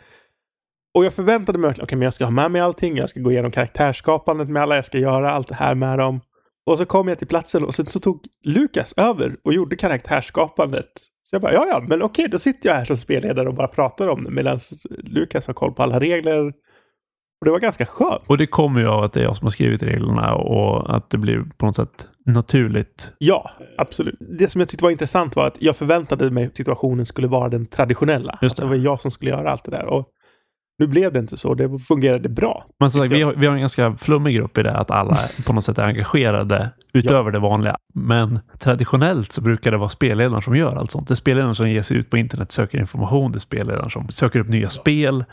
Och 0.97 1.05
jag 1.05 1.13
förväntade 1.13 1.57
mig 1.57 1.69
okej, 1.81 1.97
men 1.97 2.01
jag 2.01 2.13
ska 2.13 2.23
ha 2.23 2.31
med 2.31 2.51
mig 2.51 2.61
allting, 2.61 2.97
jag 2.97 3.09
ska 3.09 3.19
gå 3.19 3.31
igenom 3.31 3.51
karaktärsskapandet 3.51 4.49
med 4.49 4.61
alla, 4.61 4.75
jag 4.75 4.85
ska 4.85 4.97
göra 4.97 5.31
allt 5.31 5.47
det 5.47 5.55
här 5.55 5.75
med 5.75 5.97
dem. 5.99 6.21
Och 6.69 6.77
så 6.77 6.85
kom 6.85 7.07
jag 7.07 7.17
till 7.17 7.27
platsen 7.27 7.63
och 7.63 7.75
sen 7.75 7.85
så 7.85 7.99
tog 7.99 8.23
Lukas 8.45 8.93
över 8.97 9.35
och 9.43 9.53
gjorde 9.53 9.75
karaktärsskapandet. 9.75 10.85
Så 11.23 11.35
jag 11.35 11.41
bara, 11.41 11.53
ja, 11.53 11.65
ja, 11.69 11.83
men 11.87 12.01
okej, 12.03 12.27
då 12.31 12.39
sitter 12.39 12.69
jag 12.69 12.75
här 12.75 12.85
som 12.85 12.97
spelledare 12.97 13.47
och 13.47 13.53
bara 13.55 13.67
pratar 13.67 14.07
om 14.07 14.23
det 14.23 14.31
medan 14.31 14.59
Lukas 15.03 15.47
har 15.47 15.53
koll 15.53 15.73
på 15.73 15.83
alla 15.83 15.99
regler. 15.99 16.47
Och 17.41 17.45
det 17.45 17.51
var 17.51 17.59
ganska 17.59 17.85
skönt. 17.85 18.21
Och 18.27 18.37
det 18.37 18.47
kommer 18.47 18.81
ju 18.81 18.87
av 18.87 19.03
att 19.03 19.13
det 19.13 19.19
är 19.19 19.23
jag 19.23 19.35
som 19.35 19.45
har 19.45 19.51
skrivit 19.51 19.83
reglerna 19.83 20.35
och 20.35 20.95
att 20.95 21.09
det 21.09 21.17
blir 21.17 21.43
på 21.57 21.65
något 21.65 21.75
sätt 21.75 22.07
naturligt. 22.25 23.11
Ja, 23.17 23.51
absolut. 23.77 24.15
Det 24.39 24.51
som 24.51 24.61
jag 24.61 24.69
tyckte 24.69 24.83
var 24.83 24.91
intressant 24.91 25.35
var 25.35 25.47
att 25.47 25.57
jag 25.59 25.75
förväntade 25.75 26.31
mig 26.31 26.45
att 26.45 26.57
situationen 26.57 27.05
skulle 27.05 27.27
vara 27.27 27.49
den 27.49 27.65
traditionella. 27.65 28.39
Just 28.41 28.53
Att 28.53 28.57
det 28.57 28.73
det. 28.73 28.77
var 28.79 28.85
jag 28.85 29.01
som 29.01 29.11
skulle 29.11 29.31
göra 29.31 29.51
allt 29.51 29.63
det 29.65 29.71
där. 29.71 29.85
Och 29.85 30.07
nu 30.77 30.87
blev 30.87 31.13
det 31.13 31.19
inte 31.19 31.37
så. 31.37 31.53
Det 31.53 31.79
fungerade 31.79 32.29
bra. 32.29 32.65
Men 32.79 32.91
som 32.91 33.01
sagt, 33.01 33.13
vi 33.13 33.21
har, 33.21 33.33
vi 33.33 33.45
har 33.45 33.53
en 33.53 33.59
ganska 33.59 33.95
flummig 33.95 34.35
grupp 34.35 34.57
i 34.57 34.63
det, 34.63 34.71
att 34.71 34.91
alla 34.91 35.15
på 35.47 35.53
något 35.53 35.63
sätt 35.63 35.77
är 35.77 35.83
engagerade 35.83 36.69
utöver 36.93 37.31
det 37.31 37.39
vanliga. 37.39 37.75
Men 37.93 38.39
traditionellt 38.59 39.31
så 39.31 39.41
brukar 39.41 39.71
det 39.71 39.77
vara 39.77 39.89
spelledaren 39.89 40.41
som 40.41 40.55
gör 40.55 40.75
allt 40.75 40.91
sånt. 40.91 41.07
Det 41.07 41.13
är 41.13 41.15
spelledaren 41.15 41.55
som 41.55 41.69
ger 41.69 41.81
sig 41.81 41.97
ut 41.97 42.09
på 42.09 42.17
internet, 42.17 42.51
söker 42.51 42.79
information. 42.79 43.31
Det 43.31 43.37
är 43.37 43.39
spelledaren 43.39 43.89
som 43.89 44.09
söker 44.09 44.39
upp 44.39 44.49
nya 44.49 44.69
spel. 44.69 45.25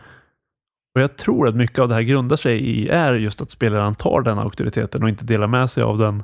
Och 0.95 1.01
jag 1.01 1.17
tror 1.17 1.49
att 1.49 1.55
mycket 1.55 1.79
av 1.79 1.89
det 1.89 1.95
här 1.95 2.03
grundar 2.03 2.37
sig 2.37 2.61
i 2.61 2.89
är 2.89 3.15
just 3.15 3.41
att 3.41 3.51
spelledaren 3.51 3.95
tar 3.95 4.23
den 4.23 4.39
auktoriteten 4.39 5.03
och 5.03 5.09
inte 5.09 5.25
delar 5.25 5.47
med 5.47 5.71
sig 5.71 5.83
av 5.83 5.99
den 5.99 6.23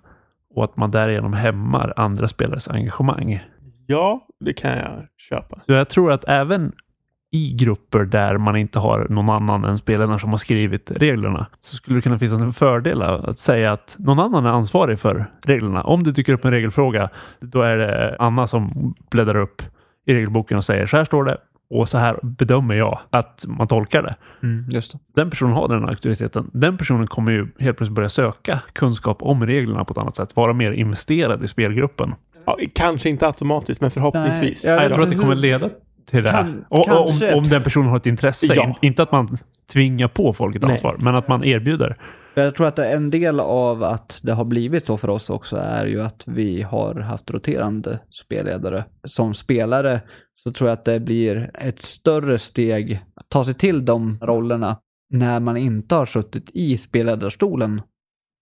och 0.58 0.64
att 0.64 0.76
man 0.76 0.90
därigenom 0.90 1.32
hämmar 1.32 1.92
andra 1.96 2.28
spelares 2.28 2.68
engagemang. 2.68 3.40
Ja, 3.86 4.26
det 4.40 4.52
kan 4.52 4.70
jag 4.70 5.06
köpa. 5.16 5.60
Så 5.66 5.72
jag 5.72 5.88
tror 5.88 6.12
att 6.12 6.24
även 6.28 6.72
i 7.30 7.52
grupper 7.52 8.04
där 8.04 8.38
man 8.38 8.56
inte 8.56 8.78
har 8.78 9.06
någon 9.10 9.30
annan 9.30 9.64
än 9.64 9.78
spelaren 9.78 10.18
som 10.18 10.30
har 10.30 10.38
skrivit 10.38 10.90
reglerna 10.90 11.46
så 11.60 11.76
skulle 11.76 11.98
det 11.98 12.02
kunna 12.02 12.18
finnas 12.18 12.42
en 12.42 12.52
fördel 12.52 13.02
att 13.02 13.38
säga 13.38 13.72
att 13.72 13.96
någon 13.98 14.18
annan 14.18 14.46
är 14.46 14.50
ansvarig 14.50 15.00
för 15.00 15.26
reglerna. 15.42 15.82
Om 15.82 16.02
det 16.02 16.12
dyker 16.12 16.32
upp 16.32 16.44
en 16.44 16.50
regelfråga, 16.50 17.08
då 17.40 17.62
är 17.62 17.76
det 17.76 18.16
Anna 18.18 18.46
som 18.46 18.94
bläddrar 19.10 19.40
upp 19.40 19.62
i 20.06 20.14
regelboken 20.14 20.58
och 20.58 20.64
säger 20.64 20.86
så 20.86 20.96
här 20.96 21.04
står 21.04 21.24
det 21.24 21.38
och 21.70 21.88
så 21.88 21.98
här 21.98 22.18
bedömer 22.22 22.74
jag 22.74 22.98
att 23.10 23.44
man 23.48 23.68
tolkar 23.68 24.02
det. 24.02 24.14
Just 24.76 24.92
det. 24.92 24.98
Den 25.14 25.30
personen 25.30 25.52
har 25.52 25.68
den 25.68 25.88
auktoriteten. 25.88 26.50
Den 26.52 26.76
personen 26.76 27.06
kommer 27.06 27.32
ju 27.32 27.46
helt 27.58 27.76
plötsligt 27.76 27.94
börja 27.94 28.08
söka 28.08 28.62
kunskap 28.72 29.22
om 29.22 29.46
reglerna 29.46 29.84
på 29.84 29.92
ett 29.92 29.98
annat 29.98 30.16
sätt, 30.16 30.36
vara 30.36 30.52
mer 30.52 30.72
investerad 30.72 31.44
i 31.44 31.48
spelgruppen. 31.48 32.14
Ja, 32.46 32.58
kanske 32.74 33.08
inte 33.08 33.26
automatiskt, 33.26 33.80
men 33.80 33.90
förhoppningsvis. 33.90 34.64
Nej, 34.64 34.74
Ja, 34.74 34.82
jag 34.82 34.88
vet 34.88 34.94
tror 34.94 35.04
att 35.04 35.10
det 35.10 35.16
kommer 35.16 35.34
leda 35.34 35.70
till 36.10 36.22
det. 36.22 36.30
Kan- 36.30 36.64
och, 36.68 36.88
och, 36.88 37.00
om, 37.00 37.06
kanske. 37.08 37.34
om 37.34 37.48
den 37.48 37.62
personen 37.62 37.88
har 37.88 37.96
ett 37.96 38.06
intresse. 38.06 38.54
Ja. 38.54 38.64
In, 38.64 38.74
inte 38.80 39.02
att 39.02 39.12
man 39.12 39.38
tvingar 39.72 40.08
på 40.08 40.32
folk 40.32 40.56
ett 40.56 40.62
Nej. 40.62 40.70
ansvar, 40.70 40.96
men 40.98 41.14
att 41.14 41.28
man 41.28 41.44
erbjuder. 41.44 41.96
Jag 42.44 42.54
tror 42.54 42.66
att 42.66 42.78
en 42.78 43.10
del 43.10 43.40
av 43.40 43.82
att 43.82 44.20
det 44.22 44.32
har 44.32 44.44
blivit 44.44 44.86
så 44.86 44.96
för 44.96 45.10
oss 45.10 45.30
också 45.30 45.56
är 45.56 45.86
ju 45.86 46.02
att 46.02 46.22
vi 46.26 46.62
har 46.62 46.94
haft 46.94 47.30
roterande 47.30 48.00
spelledare. 48.10 48.84
Som 49.04 49.34
spelare 49.34 50.00
så 50.34 50.52
tror 50.52 50.70
jag 50.70 50.78
att 50.78 50.84
det 50.84 51.00
blir 51.00 51.50
ett 51.54 51.82
större 51.82 52.38
steg 52.38 53.04
att 53.14 53.28
ta 53.28 53.44
sig 53.44 53.54
till 53.54 53.84
de 53.84 54.18
rollerna 54.22 54.80
när 55.10 55.40
man 55.40 55.56
inte 55.56 55.94
har 55.94 56.06
suttit 56.06 56.50
i 56.54 56.78
spelledarstolen. 56.78 57.82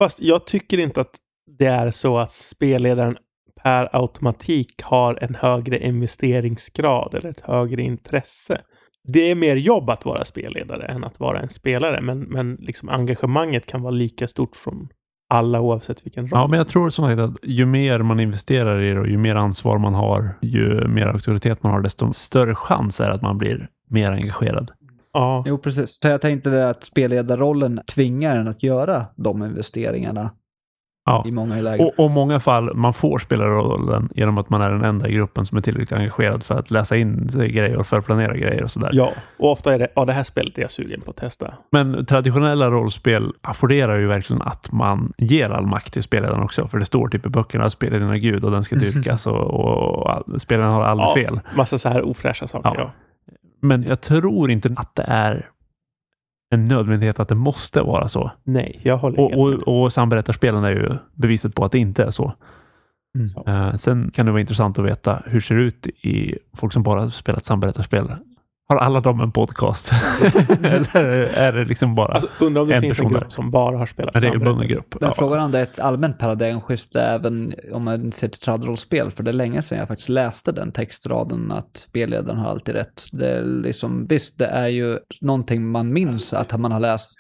Fast 0.03 0.21
jag 0.21 0.47
tycker 0.47 0.79
inte 0.79 1.01
att 1.01 1.15
det 1.59 1.67
är 1.67 1.91
så 1.91 2.19
att 2.19 2.33
spelledaren 2.33 3.17
per 3.63 3.97
automatik 3.97 4.83
har 4.83 5.19
en 5.23 5.35
högre 5.35 5.79
investeringsgrad 5.79 7.15
eller 7.15 7.31
ett 7.31 7.41
högre 7.41 7.83
intresse. 7.83 8.61
Det 9.07 9.31
är 9.31 9.35
mer 9.35 9.57
jobb 9.57 9.91
att 9.91 10.05
vara 10.05 10.25
spelledare 10.25 10.87
än 10.87 11.05
att 11.05 11.21
vara 11.21 11.41
en 11.41 11.49
spelare, 11.49 12.01
men, 12.01 12.21
men 12.21 12.55
liksom 12.55 12.89
engagemanget 12.89 13.67
kan 13.67 13.83
vara 13.83 13.91
lika 13.91 14.29
stort 14.29 14.57
från 14.57 14.89
alla 15.29 15.61
oavsett 15.61 16.07
vilken 16.07 16.23
roll. 16.23 16.31
Ja, 16.33 16.47
men 16.47 16.59
jag 16.59 16.69
tror 16.69 16.91
som 16.91 17.07
sagt 17.07 17.21
att 17.21 17.35
ju 17.43 17.67
mer 17.67 17.99
man 17.99 18.21
investerar 18.21 18.83
i 18.83 18.91
det 18.91 19.01
och 19.01 19.09
ju 19.09 19.19
mer 19.19 19.35
ansvar 19.35 19.79
man 19.79 19.95
har, 19.95 20.29
ju 20.43 20.89
mer 20.89 21.07
auktoritet 21.07 21.63
man 21.63 21.73
har, 21.73 21.81
desto 21.81 22.13
större 22.13 22.55
chans 22.55 23.01
är 23.01 23.11
att 23.11 23.23
man 23.23 23.39
blir 23.39 23.69
mer 23.91 24.11
engagerad. 24.11 24.71
Ja. 25.13 25.45
Jo, 25.47 25.59
precis. 25.59 25.99
Så 26.03 26.09
jag 26.09 26.21
tänkte 26.21 26.69
att 26.69 26.85
spelledarrollen 26.85 27.81
tvingar 27.95 28.37
en 28.37 28.49
att 28.49 28.63
göra 28.63 29.05
de 29.17 29.45
investeringarna 29.45 30.31
Ja. 31.07 31.23
i 31.27 31.31
många 31.31 31.55
lägen. 31.61 31.87
Och, 31.87 32.05
och 32.05 32.11
många 32.11 32.41
fall 32.41 32.75
man 32.75 32.93
får 32.95 33.19
spelarrollen 33.19 34.09
genom 34.15 34.39
att 34.39 34.51
man 34.51 34.61
är 34.63 34.71
den 34.71 34.85
enda 34.85 35.09
i 35.09 35.13
gruppen 35.15 35.45
som 35.47 35.59
är 35.59 35.63
tillräckligt 35.63 35.93
engagerad 35.99 36.43
för 36.43 36.59
att 36.59 36.71
läsa 36.71 36.97
in 36.97 37.27
grejer 37.33 37.77
och 37.77 37.87
förplanera 37.87 38.37
grejer 38.37 38.63
och 38.63 38.71
sådär. 38.71 38.91
ja, 38.93 39.11
och 39.39 39.53
ofta 39.53 39.75
är 39.75 39.79
det, 39.79 39.89
ja 39.95 40.05
det 40.05 40.13
här 40.13 40.23
spelet 40.23 40.59
är 40.59 40.63
jag 40.63 40.71
sugen 40.71 41.01
på 41.01 41.11
att 41.11 41.17
testa. 41.17 41.55
Men 41.73 42.07
traditionella 42.07 42.71
rollspel 42.71 43.33
afforderar 43.41 43.99
ju 44.01 44.07
verkligen 44.07 44.43
att 44.43 44.73
man 44.73 45.13
ger 45.19 45.51
all 45.51 45.67
makt 45.67 45.93
till 45.93 46.03
spelledaren 46.03 46.43
också. 46.43 46.69
För 46.69 46.79
det 46.79 46.85
står 46.85 47.09
typ 47.09 47.27
i 47.27 47.29
böckerna 47.29 47.65
att 47.65 47.73
spelledaren 47.73 48.13
är 48.13 48.17
gud 48.17 48.45
och 48.45 48.51
den 48.51 48.65
ska 48.65 48.77
dyrkas 48.77 49.27
och, 49.27 49.35
och, 49.41 50.07
och 50.07 50.41
spelaren 50.41 50.73
har 50.73 50.85
aldrig 50.85 51.09
Ja. 51.09 51.15
fel. 51.15 51.41
Massa 51.57 51.79
så 51.79 51.89
här 51.89 52.03
ofräscha 52.03 52.47
saker. 52.47 52.71
Ja. 52.75 52.75
Ja. 52.79 52.91
Men 53.61 53.83
jag 53.83 54.01
tror 54.01 54.51
inte 54.51 54.75
att 54.77 54.95
det 54.95 55.05
är 55.09 55.47
en 56.51 56.65
nödvändighet 56.65 57.21
att 57.21 57.29
det 57.29 57.35
måste 57.35 57.83
vara 57.83 58.09
så. 58.09 58.31
Nej, 58.45 58.81
jag 58.83 58.97
håller 58.99 59.21
Och, 59.21 59.31
med. 59.51 59.59
och, 59.59 59.83
och 59.83 59.93
samberättarspelen 59.93 60.65
är 60.65 60.71
ju 60.71 60.91
beviset 61.15 61.55
på 61.55 61.65
att 61.65 61.73
det 61.73 61.79
inte 61.79 62.05
är 62.05 62.11
så. 62.11 62.33
Mm. 63.19 63.31
Eh, 63.47 63.77
sen 63.77 64.11
kan 64.11 64.27
det 64.27 64.33
vara 64.33 64.41
intressant 64.41 64.79
att 64.79 64.85
veta 64.85 65.23
hur 65.27 65.35
det 65.35 65.47
ser 65.47 65.55
ut 65.55 65.87
i 65.87 66.39
folk 66.55 66.73
som 66.73 66.83
bara 66.83 67.11
spelat 67.11 67.45
samberättarspel. 67.45 68.11
Har 68.69 68.77
alla 68.77 69.01
de 69.01 69.21
en 69.21 69.33
podcast? 69.33 69.91
Eller 70.63 70.97
är 71.35 71.53
det 71.53 71.65
liksom 71.65 71.95
bara... 71.95 72.13
Alltså, 72.15 72.29
undrar 72.45 72.63
om 72.63 72.69
det 72.69 72.75
En 72.75 72.81
finns 72.83 72.91
en 72.99 73.05
person 73.05 73.13
grupp 73.13 73.23
där. 73.23 73.31
som 73.31 73.51
bara 73.51 73.79
har 73.79 73.87
spelat 73.87 74.15
en 74.15 74.21
regelbunden 74.21 74.69
grupp? 74.69 74.95
Men 75.01 75.09
Ja. 75.09 75.15
frågan 75.19 75.45
om 75.45 75.51
det 75.53 75.59
är 75.59 75.63
ett 75.63 75.81
allmänt 75.81 76.19
paradigmskifte 76.19 77.03
även 77.03 77.55
om 77.73 77.85
man 77.85 78.13
ser 78.13 78.29
till 78.29 78.41
tradrollspel, 78.41 79.11
för 79.11 79.23
det 79.23 79.31
är 79.31 79.33
länge 79.33 79.63
sedan 79.63 79.79
jag 79.79 79.89
faktiskt 79.89 80.09
läste 80.09 80.53
den 80.53 80.73
textraden 80.73 81.53
att 81.53 81.77
spelledaren 81.77 82.39
har 82.39 82.51
alltid 82.51 82.75
rätt. 82.75 83.03
Det 83.13 83.29
är 83.31 83.43
liksom, 83.45 84.07
visst, 84.07 84.39
det 84.39 84.47
är 84.47 84.69
ju 84.69 84.99
någonting 85.21 85.67
man 85.71 85.93
minns 85.93 86.33
att 86.35 86.61
man 86.61 86.73
har 86.73 86.81
läst. 86.81 87.17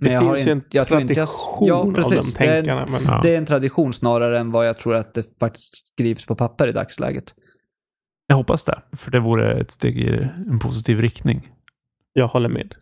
Det 0.00 0.12
jag 0.12 0.20
har 0.20 0.34
finns 0.34 0.46
ju 0.46 0.52
en 0.52 0.58
inte- 0.58 0.76
jag 0.76 0.88
tror 0.88 1.00
inte 1.00 1.14
jag- 1.14 1.28
tradition 1.28 1.68
Ja, 1.68 1.74
av 1.74 1.84
de 1.92 1.94
precis. 1.94 2.34
Det 2.34 2.44
är 2.44 2.58
en- 2.58 2.64
tänkarna. 2.64 2.86
Men 2.90 3.02
Ja. 3.06 3.20
Det 3.22 3.34
är 3.34 3.38
en 3.38 3.46
tradition 3.46 3.92
snarare 3.92 4.38
än 4.38 4.50
vad 4.52 4.68
jag 4.68 4.78
tror 4.78 4.94
att 4.94 5.14
det 5.14 5.24
faktiskt 5.40 5.74
skrivs 5.94 6.26
på 6.26 6.34
papper 6.34 6.68
i 6.68 6.72
dagsläget. 6.72 7.34
Jag 8.30 8.36
hoppas 8.36 8.64
det, 8.64 8.82
för 8.92 9.10
det 9.10 9.20
vore 9.20 9.52
ett 9.60 9.70
steg 9.70 9.98
i 9.98 10.28
en 10.50 10.58
positiv 10.58 11.00
riktning. 11.00 11.50
jag 12.12 12.28
håller 12.28 12.48
med. 12.48 12.74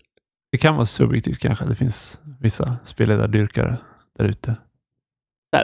Det 0.52 0.58
kan 0.58 0.74
vara 0.74 0.87
subjektivt 0.87 1.38
kanske. 1.38 1.64
Det 1.64 1.74
finns 1.74 2.20
vissa 2.40 2.76
spelledardyrkare 2.84 3.76
där 4.18 4.24
ute. 4.24 4.56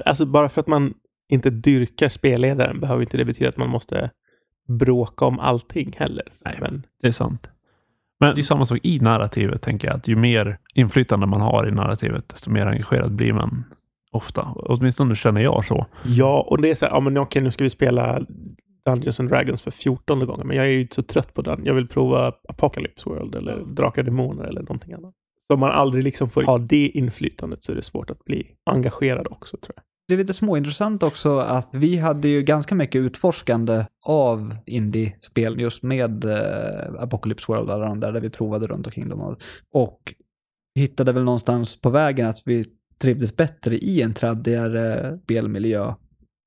Alltså 0.05 0.27
bara 0.27 0.49
för 0.49 0.61
att 0.61 0.67
man 0.67 0.95
inte 1.29 1.51
dyrkar 1.51 2.09
spelledaren 2.09 2.81
behöver 2.81 3.03
inte 3.03 3.17
det 3.17 3.25
betyda 3.25 3.49
att 3.49 3.57
man 3.57 3.69
måste 3.69 4.11
bråka 4.69 5.25
om 5.25 5.41
allting 5.41 5.95
heller. 5.99 6.25
Nej. 6.45 6.55
Men 6.61 6.87
Det 7.03 7.09
är 7.09 7.13
sant. 7.13 7.51
Men 8.21 8.35
det 8.35 8.41
är 8.41 8.43
samma 8.43 8.67
sak 8.67 8.79
i 8.83 9.01
narrativet, 9.01 9.63
tänker 9.63 9.89
jag. 9.89 9.97
Att 9.97 10.09
ju 10.09 10.17
mer 10.17 10.59
inflytande 10.75 11.27
man 11.27 11.41
har 11.41 11.69
i 11.69 11.71
narrativet, 11.71 12.29
desto 12.29 12.51
mer 12.51 12.67
engagerad 12.67 13.13
blir 13.13 13.33
man 13.33 13.65
ofta. 14.11 14.49
Åtminstone 14.57 15.17
känner 15.17 15.41
jag 15.41 15.65
så. 15.65 15.87
ja, 16.05 16.47
och 16.51 16.63
det 16.63 16.71
är 16.71 16.75
så 16.75 16.85
här, 16.85 16.93
ja 16.93 17.01
men 17.01 17.19
okej, 17.19 17.43
nu 17.43 17.51
ska 17.51 17.65
vi 17.65 17.71
spela 17.71 18.21
Dungeons 18.87 19.21
and 19.21 19.29
Dragons 19.29 19.63
för 19.63 19.71
14 19.71 20.27
gånger, 20.27 20.45
men 20.45 20.57
jag 20.57 20.67
är 20.67 20.71
ju 20.71 20.89
så 20.91 21.03
trött 21.03 21.35
på 21.35 21.43
den. 21.43 21.65
Jag 21.65 21.75
vill 21.75 21.89
prova 21.89 22.33
Apocalypse 22.49 23.11
World 23.11 23.35
eller 23.35 23.65
Drakar 23.65 24.03
och 24.03 24.05
Demoner 24.05 24.45
eller 24.45 24.61
någonting 24.61 24.93
annat. 24.93 25.15
Så 25.47 25.55
om 25.55 25.61
man 25.61 25.71
aldrig 25.71 26.05
liksom 26.05 26.31
får 26.31 26.43
ha 26.43 26.59
det 26.59 26.89
inflytandet 26.89 27.65
så 27.65 27.73
är 27.73 27.77
det 27.77 27.83
svårt 27.83 28.11
att 28.11 28.25
bli 28.25 28.47
engagerad 28.71 29.27
också, 29.31 29.57
tror 29.57 29.73
jag. 29.77 29.85
Det 30.09 30.15
är 30.15 30.19
lite 30.19 30.35
småintressant 30.35 31.03
också 31.03 31.39
att 31.39 31.69
vi 31.73 31.97
hade 31.97 32.29
ju 32.29 32.43
ganska 32.43 32.75
mycket 32.75 32.99
utforskande 32.99 33.85
av 34.07 34.57
indie-spel 34.67 35.61
just 35.61 35.83
med 35.83 36.25
eh, 36.25 37.03
Apocalypse 37.03 37.53
World 37.53 37.69
och 37.69 37.75
alla 37.75 37.87
de 37.87 38.01
där, 38.01 38.13
där 38.13 38.21
vi 38.21 38.31
provade 38.31 38.67
runt 38.67 38.87
omkring 38.87 39.09
dem. 39.09 39.21
Och, 39.21 39.37
och 39.73 40.15
hittade 40.75 41.13
väl 41.13 41.25
någonstans 41.25 41.81
på 41.81 41.91
vägen 41.91 42.27
att 42.27 42.43
vi 42.45 42.67
trivdes 42.99 43.37
bättre 43.37 43.79
i 43.79 44.03
en 44.03 44.15
traddigare 44.15 45.19
spelmiljö. 45.23 45.95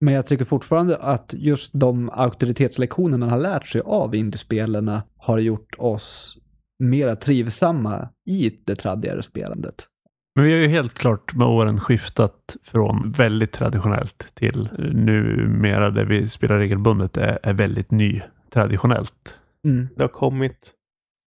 Men 0.02 0.14
jag 0.14 0.26
tycker 0.26 0.46
fortfarande 0.46 0.98
att 0.98 1.34
just 1.38 1.72
de 1.76 2.10
auktoritetslektioner 2.10 3.18
man 3.18 3.30
har 3.30 3.38
lärt 3.38 3.68
sig 3.68 3.82
av 3.86 4.16
indiespelarna 4.16 5.04
har 5.18 5.38
gjort 5.38 5.76
oss 5.78 6.38
mera 6.80 7.16
trivsamma 7.16 8.10
i 8.26 8.56
det 8.66 8.76
traddigare 8.76 9.24
spelandet. 9.24 9.88
Men 10.36 10.46
vi 10.46 10.52
har 10.52 10.60
ju 10.60 10.68
helt 10.68 10.94
klart 10.94 11.36
med 11.36 11.48
åren 11.48 11.80
skiftat 11.80 12.56
från 12.64 13.12
väldigt 13.12 13.52
traditionellt 13.52 14.32
till 14.34 14.70
numera 14.94 15.90
det 15.90 16.06
vi 16.06 16.28
spelar 16.28 16.58
regelbundet 16.58 17.18
är, 17.18 17.40
är 17.44 17.54
väldigt 17.54 17.92
ny 17.92 18.22
traditionellt. 18.54 19.38
Mm. 19.66 19.88
Det 19.96 20.04
har 20.04 20.08
kommit 20.08 20.72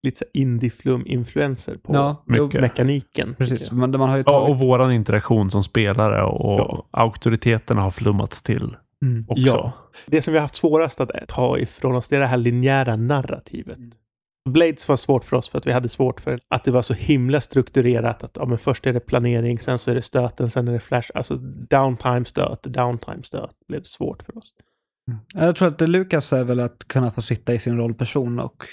lite 0.03 0.25
indie-flum-influenser 0.33 1.75
på 1.77 1.93
Ja, 1.95 2.23
mycket. 2.25 2.61
mekaniken. 2.61 3.35
precis. 3.37 3.71
Men 3.71 3.91
man 3.91 4.09
har 4.09 4.17
ju 4.17 4.23
Ja, 4.25 4.31
tagit... 4.31 4.49
och 4.49 4.59
våran 4.59 4.91
interaktion 4.91 5.51
som 5.51 5.63
spelare 5.63 6.23
och 6.23 6.59
Ja. 6.59 6.87
auktoriteterna 6.91 7.81
har 7.81 7.91
flummats 7.91 8.41
till 8.41 8.75
Mm. 9.05 9.25
också. 9.29 9.41
Ja. 9.47 9.71
Det 10.05 10.21
som 10.21 10.31
vi 10.31 10.37
har 10.37 10.41
haft 10.41 10.55
svårast 10.55 11.01
att 11.01 11.09
ta 11.27 11.57
ifrån 11.59 11.95
oss 11.95 12.07
det 12.07 12.15
är 12.15 12.19
det 12.19 12.27
här 12.27 12.37
linjära 12.37 12.95
narrativet. 12.95 13.77
Blades 14.49 14.87
var 14.87 14.97
svårt 14.97 15.23
för 15.25 15.37
oss 15.37 15.49
för 15.49 15.57
att 15.57 15.67
vi 15.67 15.71
hade 15.71 15.89
svårt 15.89 16.21
för 16.21 16.39
att 16.49 16.63
det 16.63 16.71
var 16.71 16.81
så 16.81 16.93
himla 16.93 17.41
strukturerat. 17.41 18.23
Att 18.23 18.37
ja, 18.39 18.45
men 18.45 18.57
först 18.57 18.85
är 18.87 18.93
det 18.93 18.99
planering, 18.99 19.59
sen 19.59 19.79
så 19.79 19.91
är 19.91 19.95
det 19.95 20.01
stöten, 20.01 20.49
sen 20.49 20.67
är 20.67 20.71
det 20.71 20.79
flash. 20.79 21.11
Alltså 21.15 21.35
downtime 21.69 22.25
stöt, 22.25 22.63
downtime 22.63 23.23
stöt 23.23 23.55
blev 23.67 23.81
svårt 23.83 24.23
för 24.23 24.37
oss. 24.37 24.53
Jag 25.33 25.55
tror 25.55 25.67
att 25.67 25.77
det 25.79 25.87
Lukas 25.87 26.33
är 26.33 26.43
väl 26.43 26.59
att 26.59 26.87
kunna 26.87 27.11
få 27.11 27.21
sitta 27.21 27.53
i 27.53 27.59
sin 27.59 27.77
rollperson 27.77 28.39
och 28.39 28.63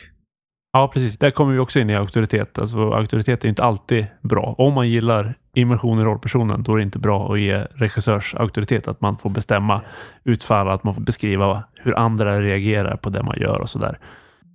Ja, 0.72 0.88
precis. 0.88 1.18
Där 1.18 1.30
kommer 1.30 1.52
vi 1.52 1.58
också 1.58 1.80
in 1.80 1.90
i 1.90 1.94
auktoritet. 1.94 2.58
Alltså, 2.58 2.92
auktoritet 2.92 3.44
är 3.44 3.48
inte 3.48 3.64
alltid 3.64 4.06
bra. 4.20 4.54
Om 4.58 4.74
man 4.74 4.88
gillar 4.88 5.34
immersion 5.54 6.00
i 6.00 6.04
rollpersonen, 6.04 6.62
då 6.62 6.72
är 6.72 6.76
det 6.76 6.82
inte 6.82 6.98
bra 6.98 7.32
att 7.32 7.40
ge 7.40 7.58
regissörs 7.58 8.34
auktoritet. 8.34 8.88
Att 8.88 9.00
man 9.00 9.16
får 9.18 9.30
bestämma 9.30 9.82
utfall, 10.24 10.68
att 10.68 10.84
man 10.84 10.94
får 10.94 11.02
beskriva 11.02 11.64
hur 11.74 11.98
andra 11.98 12.40
reagerar 12.40 12.96
på 12.96 13.10
det 13.10 13.22
man 13.22 13.36
gör 13.40 13.60
och 13.60 13.70
sådär. 13.70 13.98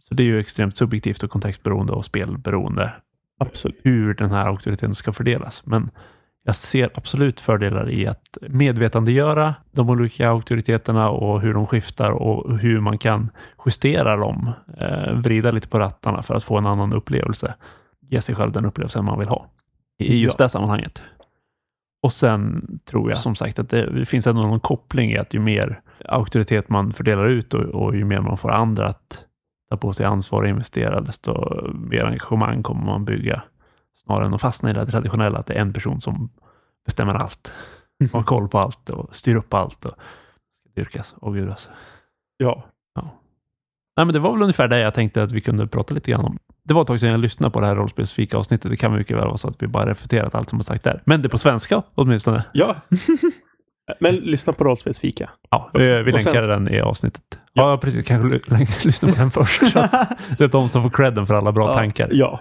Så 0.01 0.13
det 0.13 0.23
är 0.23 0.25
ju 0.25 0.39
extremt 0.39 0.77
subjektivt 0.77 1.23
och 1.23 1.29
kontextberoende 1.29 1.93
och 1.93 2.05
spelberoende 2.05 2.93
Absolut. 3.39 3.79
hur 3.83 4.13
den 4.13 4.31
här 4.31 4.45
auktoriteten 4.45 4.95
ska 4.95 5.13
fördelas. 5.13 5.61
Men 5.65 5.89
jag 6.45 6.55
ser 6.55 6.89
absolut 6.93 7.39
fördelar 7.39 7.89
i 7.89 8.07
att 8.07 8.37
medvetandegöra 8.41 9.55
de 9.71 9.89
olika 9.89 10.29
auktoriteterna 10.29 11.09
och 11.09 11.41
hur 11.41 11.53
de 11.53 11.67
skiftar 11.67 12.11
och 12.11 12.59
hur 12.59 12.79
man 12.79 12.97
kan 12.97 13.29
justera 13.65 14.15
dem, 14.15 14.51
eh, 14.77 15.13
vrida 15.13 15.51
lite 15.51 15.67
på 15.67 15.79
rattarna 15.79 16.21
för 16.21 16.35
att 16.35 16.43
få 16.43 16.57
en 16.57 16.65
annan 16.65 16.93
upplevelse. 16.93 17.55
Ge 18.09 18.21
sig 18.21 18.35
själv 18.35 18.51
den 18.51 18.65
upplevelsen 18.65 19.05
man 19.05 19.19
vill 19.19 19.27
ha 19.27 19.47
i 19.99 20.21
just 20.21 20.37
det 20.37 20.49
sammanhanget. 20.49 21.01
Och 22.03 22.13
sen 22.13 22.67
tror 22.85 23.09
jag 23.09 23.17
som 23.17 23.35
sagt 23.35 23.59
att 23.59 23.69
det 23.69 24.05
finns 24.05 24.27
ändå 24.27 24.41
någon 24.41 24.59
koppling 24.59 25.11
i 25.11 25.17
att 25.17 25.33
ju 25.33 25.39
mer 25.39 25.81
auktoritet 26.05 26.69
man 26.69 26.93
fördelar 26.93 27.25
ut 27.25 27.53
och, 27.53 27.61
och 27.61 27.95
ju 27.95 28.05
mer 28.05 28.21
man 28.21 28.37
får 28.37 28.51
andra 28.51 28.87
att 28.87 29.25
ta 29.69 29.77
på 29.77 29.93
sig 29.93 30.05
ansvar 30.05 30.43
och 30.43 30.49
investera, 30.49 31.01
desto 31.01 31.33
mer 31.73 32.05
engagemang 32.05 32.63
kommer 32.63 32.85
man 32.85 33.05
bygga 33.05 33.43
snarare 34.05 34.25
än 34.25 34.33
att 34.33 34.41
fastna 34.41 34.69
i 34.69 34.73
det 34.73 34.85
traditionella 34.85 35.39
att 35.39 35.45
det 35.47 35.53
är 35.53 35.61
en 35.61 35.73
person 35.73 36.01
som 36.01 36.29
bestämmer 36.85 37.13
allt. 37.13 37.53
Har 38.13 38.23
koll 38.23 38.47
på 38.47 38.59
allt 38.59 38.89
och 38.89 39.15
styr 39.15 39.35
upp 39.35 39.53
allt 39.53 39.85
och 39.85 39.95
dyrkas 40.75 41.13
och 41.17 41.33
gudas. 41.33 41.69
Ja. 42.37 42.63
Nej, 43.97 44.05
men 44.05 44.13
det 44.13 44.19
var 44.19 44.31
väl 44.33 44.41
ungefär 44.41 44.67
det 44.67 44.79
jag 44.79 44.93
tänkte 44.93 45.23
att 45.23 45.31
vi 45.31 45.41
kunde 45.41 45.67
prata 45.67 45.93
lite 45.93 46.11
grann 46.11 46.25
om. 46.25 46.37
Det 46.63 46.73
var 46.73 46.81
ett 46.81 46.87
tag 46.87 46.99
sedan 46.99 47.09
jag 47.11 47.19
lyssnade 47.19 47.51
på 47.51 47.59
det 47.59 47.65
här 47.65 47.75
rollspelsfika 47.75 48.37
avsnittet. 48.37 48.71
Det 48.71 48.77
kan 48.77 48.93
mycket 48.93 49.17
väl 49.17 49.25
vara 49.27 49.37
så 49.37 49.47
att 49.47 49.61
vi 49.63 49.67
bara 49.67 49.85
refererat 49.89 50.35
allt 50.35 50.49
som 50.49 50.59
har 50.59 50.63
sagt 50.63 50.83
där. 50.83 51.01
Men 51.05 51.21
det 51.21 51.27
är 51.27 51.29
på 51.29 51.37
svenska 51.37 51.83
åtminstone. 51.95 52.43
Ja. 52.53 52.75
Men 53.99 54.15
lyssna 54.15 54.53
på 54.53 54.63
rollspelsfika. 54.63 55.29
Ja, 55.49 55.69
vi, 55.73 56.03
vi 56.03 56.13
Och 56.13 56.21
sen- 56.21 56.33
länkar 56.33 56.47
den 56.47 56.69
i 56.69 56.81
avsnittet. 56.81 57.39
Ja, 57.53 57.77
precis. 57.77 58.07
Kanske 58.07 58.27
lyssna 58.87 59.07
på 59.09 59.15
den 59.15 59.31
först. 59.31 59.61
Det 60.37 60.43
är 60.43 60.47
de 60.47 60.69
som 60.69 60.83
får 60.83 60.89
credden 60.89 61.25
för 61.25 61.33
alla 61.33 61.51
bra 61.51 61.67
Ja. 61.69 61.73
tankar. 61.77 62.09
Ja. 62.11 62.39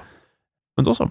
Men 0.77 0.85
då 0.85 0.95
så. 0.95 1.11